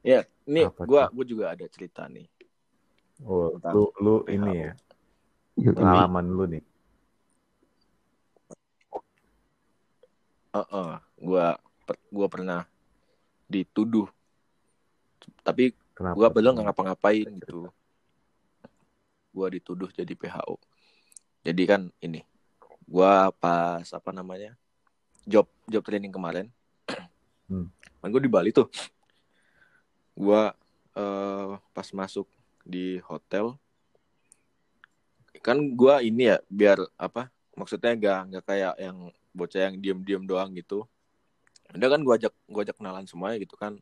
[0.00, 2.26] ya, ini Apa gua gua juga ada cerita nih.
[3.22, 4.72] oh, Tentang lu lu ini ya
[5.56, 6.64] Yuk, pengalaman lu nih.
[10.52, 11.46] Heeh, gua
[11.84, 12.60] per- gua pernah
[13.48, 14.08] dituduh.
[15.40, 16.16] Tapi Kenapa?
[16.16, 17.72] gua belum nggak ngapa-ngapain gitu.
[19.32, 20.60] Gua dituduh jadi PHO.
[21.44, 22.20] Jadi kan ini,
[22.86, 24.54] gua pas apa namanya?
[25.26, 26.46] job job training kemarin.
[27.46, 27.70] Hmm.
[28.02, 28.66] Kan gua di Bali tuh.
[30.18, 30.50] Gua
[30.98, 32.26] eh, pas masuk
[32.66, 33.54] di hotel
[35.46, 37.30] kan gua ini ya biar apa?
[37.54, 40.90] Maksudnya nggak nggak kayak yang bocah yang diem-diem doang gitu.
[41.70, 43.78] Udah kan gua ajak gua ajak kenalan semuanya gitu kan.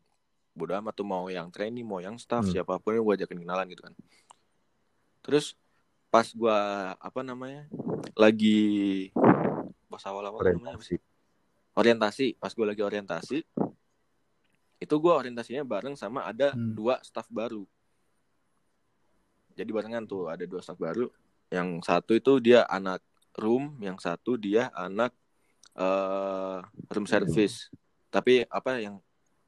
[0.53, 2.53] Bodo amat tuh mau yang training, mau yang staff, Hmm.
[2.53, 3.93] siapa pun gua ajakin kenalan gitu kan.
[5.25, 5.57] Terus
[6.13, 7.65] pas gua apa namanya?
[8.15, 9.09] Lagi
[9.87, 10.99] pas awal-awal namanya apa sih?
[10.99, 11.75] Orientasi.
[11.75, 13.37] Orientasi, pas gua lagi orientasi
[14.75, 16.75] itu gua orientasinya bareng sama ada Hmm.
[16.75, 17.63] dua staff baru.
[19.55, 21.07] Jadi barengan tuh ada dua staff baru.
[21.47, 22.99] Yang satu itu dia anak
[23.39, 25.15] room, yang satu dia anak
[25.75, 26.59] eh
[26.91, 27.71] room service.
[28.11, 28.99] Tapi apa yang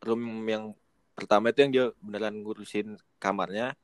[0.04, 0.72] room yang
[1.12, 3.76] pertama itu yang dia beneran ngurusin kamarnya.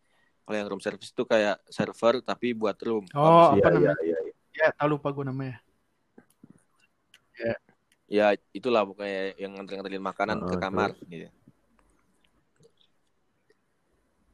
[0.43, 3.03] Kalau yang room service itu kayak server tapi buat room.
[3.16, 3.95] Oh, Iya, apa iya, namanya?
[4.03, 4.18] iya.
[4.20, 4.22] iya.
[4.53, 5.57] Ya tahu lupa gue namanya
[8.13, 10.89] Ya itulah pokoknya yang nganterin makanan Heeh, ke kamar.
[11.09, 11.29] Gitu.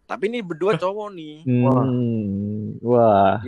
[0.03, 1.35] Tapi ini berdua cowok nih.
[1.47, 3.39] Hmm, wah.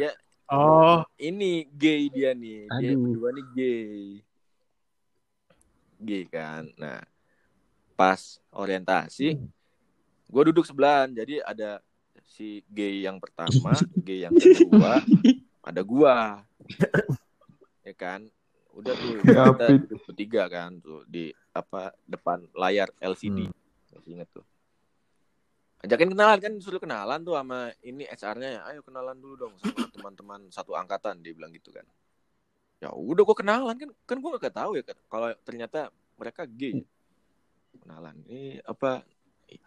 [0.48, 2.70] oh Ini gay dia nih.
[2.80, 3.02] Dia Aduh.
[3.02, 4.02] berdua nih gay.
[6.02, 6.70] Gay kan.
[6.80, 7.02] Nah,
[8.00, 9.36] pas orientasi,
[10.32, 11.12] gue duduk sebelahan.
[11.12, 11.82] Jadi ada
[12.24, 13.74] si gay yang pertama,
[14.08, 15.02] gay yang kedua,
[15.66, 16.46] ada gua.
[17.88, 18.30] Ya kan?
[18.78, 23.52] Udah tuh Ya, kita duduk bertiga kan tuh di apa depan layar LCD.
[23.92, 24.46] Masih inget tuh.
[25.82, 28.70] Ajakin kenalan kan suruh kenalan tuh sama ini HR-nya.
[28.70, 31.84] Ayo kenalan dulu dong sama teman-teman satu angkatan dia bilang gitu kan.
[32.78, 35.90] Ya udah gua kenalan kan kan gua gak tahu ya kalau ternyata
[36.22, 36.86] mereka gay.
[37.82, 38.14] Kenalan.
[38.30, 39.02] Ini apa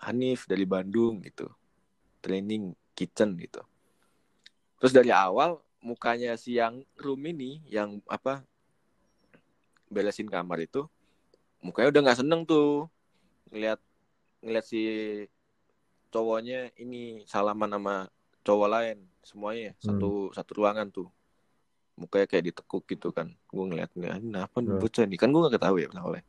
[0.07, 1.51] Hanif dari Bandung gitu.
[2.23, 3.61] Training kitchen gitu.
[4.79, 8.41] Terus dari awal mukanya si yang room ini yang apa
[9.87, 10.89] beresin kamar itu
[11.61, 12.89] mukanya udah nggak seneng tuh.
[13.53, 13.79] Ngeliat
[14.41, 14.81] ngeliat si
[16.09, 17.95] cowoknya ini salaman sama
[18.45, 21.09] cowok lain semuanya satu satu ruangan tuh.
[21.95, 24.83] Mukanya kayak ditekuk gitu kan gue ngeliat nih "Ah, ini apa nih Hmm.
[24.83, 25.19] bocah nih?
[25.21, 26.23] Kan gue nggak tahu ya oleh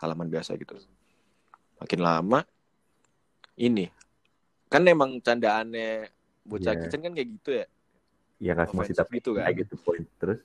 [0.00, 0.74] halaman biasa gitu.
[1.78, 2.42] Makin lama
[3.56, 3.92] ini
[4.72, 6.08] kan emang candaannya
[6.48, 6.80] bocah Iya.
[6.80, 7.66] kitchen kan kayak gitu ya
[8.40, 9.44] ya nggak semua sih tapi gitu kan.
[9.44, 10.40] kayak gitu poin terus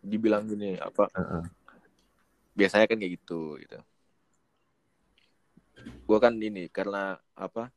[0.00, 1.44] dibilang gini apa Heeh.
[2.52, 3.78] biasanya kan kayak gitu gitu
[5.80, 7.02] gue kan ini karena
[7.32, 7.68] apa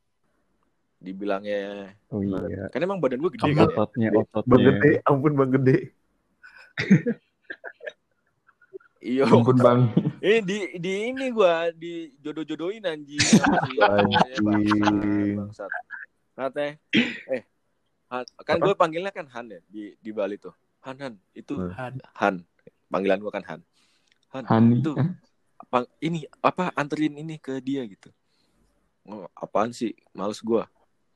[0.97, 2.67] dibilangnya Oh iya.
[2.67, 3.75] kan emang badan gue gede Kamu- kan ya.
[3.75, 4.63] Ototnya, bang ototnya.
[4.65, 5.77] gede ampun bang gede
[9.03, 9.79] iya Ampun bang.
[10.19, 15.35] ini di di ini gue di jodoh-jodohin anjing sama si- Anjing.
[15.37, 15.71] bangsat
[16.33, 16.73] katanya
[17.29, 17.52] eh Han-
[18.45, 20.53] kan gue panggilnya kan Han ya di di Bali tuh.
[20.85, 21.13] Han Han.
[21.33, 21.73] Itu Hmm.
[21.73, 21.93] Han.
[22.21, 22.35] Han.
[22.93, 23.61] Panggilan gue kan Han.
[24.37, 24.43] Han.
[24.45, 24.81] Hani.
[24.81, 24.93] itu
[25.57, 28.13] apa ini apa anterin ini ke dia gitu.
[29.09, 29.91] Oh, apaan sih?
[30.15, 30.69] Males gua.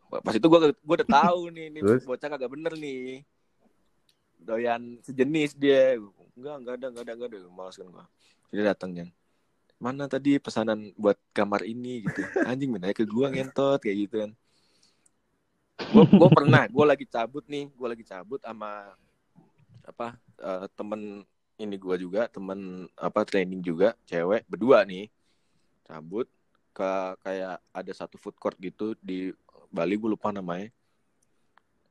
[0.08, 3.24] Pas itu gua gua udah tahu nih ini bocah kagak bener nih.
[4.40, 6.00] Doyan sejenis dia.
[6.36, 7.40] Enggak enggak ada enggak ada enggak ada.
[7.52, 8.06] Males kan gua.
[8.52, 9.10] Dia datang yang
[9.78, 12.08] mana tadi pesanan buat kamar ini?
[12.08, 12.22] gitu.
[12.50, 14.32] Anjing minta ke gua ngentot kayak gitu kan
[15.94, 18.98] gua, gua pernah gua lagi cabut nih gua lagi cabut sama
[19.88, 21.24] apa eh, temen
[21.58, 25.10] ini gua juga temen apa training juga cewek berdua nih.
[25.88, 26.28] Cabut
[26.76, 26.92] ke
[27.26, 29.34] kayak ada satu food court gitu di
[29.74, 30.70] Bali gue lupa namanya.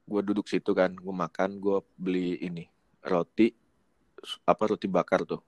[0.06, 2.70] Gue duduk situ kan gue makan gue beli ini
[3.02, 3.50] roti
[4.46, 5.42] apa roti bakar tuh.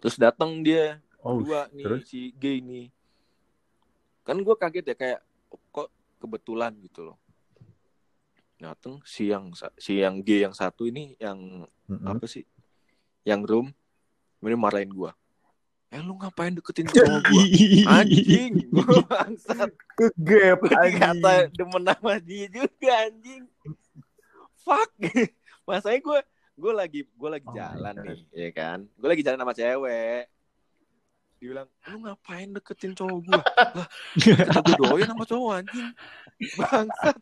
[0.00, 2.08] Terus datang dia oh dua nih terus?
[2.08, 2.88] si gay nih.
[4.24, 5.20] Kan gue kaget ya kayak
[5.52, 6.72] oh, kok kebetulan?
[6.80, 7.16] gitu loh
[8.56, 12.08] datang si yang si yang gay yang satu ini yang Mm-mm.
[12.08, 12.44] apa sih?
[13.22, 13.66] Yang room
[14.40, 15.12] kemudian marahin gua.
[15.92, 17.44] Eh lu ngapain deketin cowok gua?
[18.00, 19.70] Anjing gua bangsat.
[19.96, 23.44] Ke gap gua dikata demen sama dia juga anjing.
[24.64, 24.90] Fuck.
[25.68, 26.20] Masanya gua
[26.56, 28.78] gua lagi gua lagi Oh jalan nih ya kan?
[28.96, 30.24] Gua lagi jalan sama cewek.
[31.36, 33.42] Dibilang lu ngapain deketin cowok gua?
[34.48, 35.88] Lah kita doyan sama cowok anjing.
[36.56, 37.16] Bangsat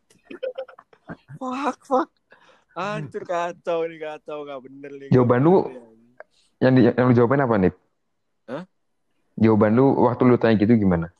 [1.39, 2.11] fuck fuck
[2.75, 5.69] hancur kacau nih kacau nggak bener nih Jawaban lu-
[6.63, 7.73] Yang, di, yang lu jawabin apa nih?
[8.49, 8.65] Hah?
[9.37, 11.13] Jawaban lu waktu lu tanya gitu gimana?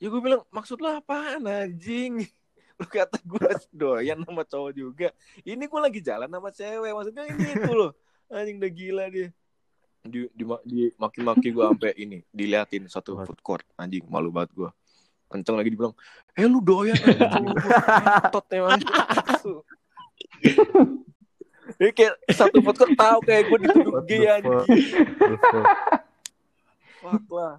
[0.00, 2.24] Ya gue bilang maksud lo apaan anjing?
[2.80, 5.12] Lu kata gue doyan sama cowok juga.
[5.44, 6.88] Ini gue lagi jalan sama cewek.
[6.96, 7.92] Maksudnya ini itu loh.
[8.32, 9.28] Anjing udah gila dia.
[10.00, 14.70] Di, di, di maki-maki gue sampai ini diliatin satu food court anjing malu banget gue
[15.30, 15.94] kenceng lagi dibilang
[16.34, 18.82] eh lu doyan Ngentot emang
[21.80, 24.66] Ini kayak satu court tahu kayak gue dituduh gay anjing
[27.00, 27.24] fuck?
[27.32, 27.56] Lah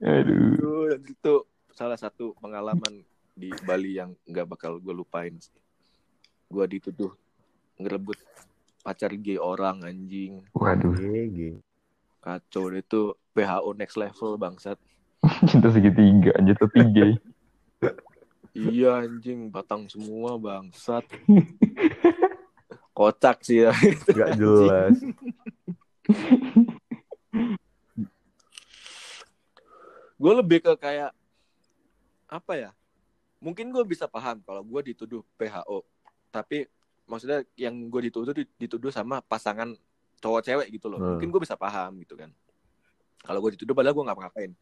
[0.00, 0.96] Aduh.
[1.02, 3.04] Itu salah satu pengalaman
[3.34, 5.54] di Bali yang nggak bakal gue lupain sih.
[6.48, 7.12] Gue dituduh
[7.78, 8.18] ngerebut
[8.82, 10.94] pacar gay orang anjing Waduh.
[12.18, 14.78] Kacau itu PHO next level bangsat
[15.48, 17.06] Cinta segitiga aja tuh tiga.
[18.52, 21.06] iya anjing batang semua bangsat
[22.96, 23.70] kocak sih ya
[24.08, 24.98] Gak jelas.
[30.18, 31.14] gue lebih ke kayak
[32.26, 32.70] apa ya
[33.38, 35.86] mungkin gue bisa paham kalau gue dituduh PHO
[36.28, 36.66] tapi
[37.06, 39.78] maksudnya yang gue dituduh dituduh sama pasangan
[40.18, 41.10] cowok cewek gitu loh Hmm.
[41.14, 42.34] mungkin gue bisa paham gitu kan
[43.22, 44.52] kalau gue dituduh padahal gue nggak ngapain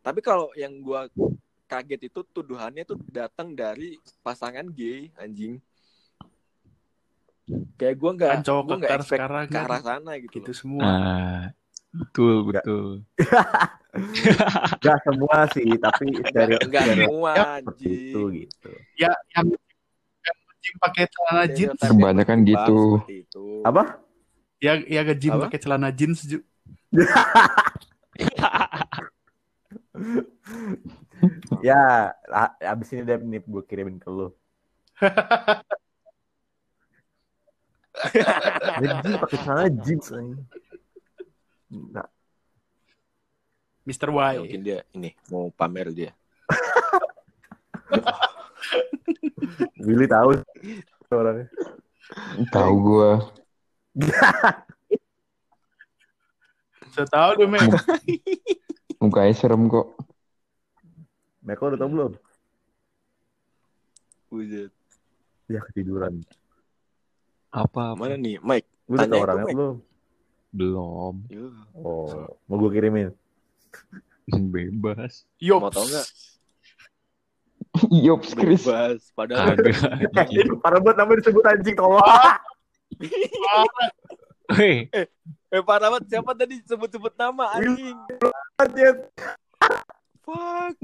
[0.00, 1.00] tapi kalau yang gue
[1.68, 5.60] kaget itu tuduhannya tuh datang dari pasangan gay anjing
[7.76, 10.56] kayak gue nggak Kan gue nggak expect sekarang ke kan arah sana gitu, gitu loh.
[10.56, 10.86] semua.
[10.86, 11.40] Ah,
[11.90, 12.86] betul, betul.
[14.86, 18.70] Gak semua sih, tapi dari nggak semua itu gitu.
[18.94, 19.50] Ya yang
[20.22, 23.66] yang ngejim pakai celana jeans, Kebanyakan berkembang gitu.
[23.66, 23.98] Apa?
[24.60, 25.02] ya ya
[25.34, 25.48] Apa?
[25.50, 26.22] pakai celana jeans
[31.60, 34.32] Ya, a- abis ini deh nih gue kirimin ke lu.
[38.80, 40.08] Jadi pakai celana jeans.
[41.68, 42.08] Nah,
[43.84, 44.08] Mr.
[44.08, 44.40] Ya, Y.
[44.40, 46.16] mungkin dia ini mau pamer dia.
[49.84, 50.40] Willy tahu
[51.10, 51.50] orangnya.
[52.52, 53.10] Tahu gua.
[56.90, 57.70] Saya tahu dong, men.
[59.00, 59.96] Mukanya serem kok.
[61.40, 62.12] Meko udah tau belum?
[64.28, 64.72] Buset.
[65.48, 66.20] Ya ketiduran.
[67.50, 67.96] Apa?
[67.96, 68.68] Mana nih, Mike?
[68.86, 69.56] Lu udah tau orangnya Mike.
[69.56, 69.76] belum?
[70.50, 71.14] Belum.
[71.26, 73.08] Yuh, Oh, mau gue kirimin.
[74.30, 75.24] Bebas.
[75.40, 75.58] Yo.
[75.58, 76.06] mau tau nggak?
[77.88, 78.62] Yops, Chris.
[78.62, 79.10] Bebas.
[79.16, 79.56] Padahal.
[80.62, 82.02] Parah banget namanya disebut anjing tolong.
[84.50, 84.90] Hei,
[85.50, 87.98] Eh Pak Rahmat siapa tadi sebut-sebut nama anjing?
[88.54, 89.10] Anjir.
[90.22, 90.78] Fuck.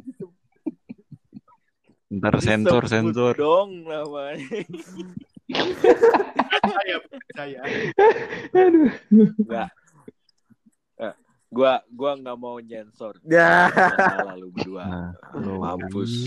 [2.11, 3.39] Ntar sensor sensor.
[3.39, 4.43] Dong namanya.
[6.67, 7.63] Saya percaya.
[8.51, 8.91] Aduh.
[9.15, 9.71] Enggak.
[10.99, 11.15] Eh,
[11.55, 13.23] gua gua nggak mau nyensor.
[13.23, 13.71] Ya.
[13.71, 14.83] Masalah lu berdua.
[14.83, 15.15] Nah,
[15.63, 16.27] Mampus.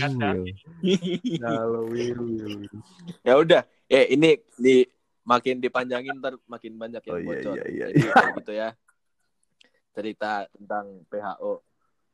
[3.20, 3.68] Ya udah.
[3.84, 4.88] Eh ini di
[5.30, 7.54] makin dipanjangin ntar makin banyak yang Oh, iya, bocor.
[7.54, 8.68] iya, iya, Jadi kayak gitu ya.
[9.94, 11.62] Cerita tentang PHO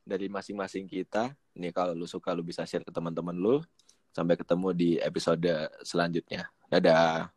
[0.04, 1.32] dari masing-masing kita.
[1.56, 3.64] Nih kalau lu suka lu bisa share ke teman-teman lu.
[4.12, 5.48] Sampai ketemu di episode
[5.84, 6.48] selanjutnya.
[6.68, 7.35] Dadah.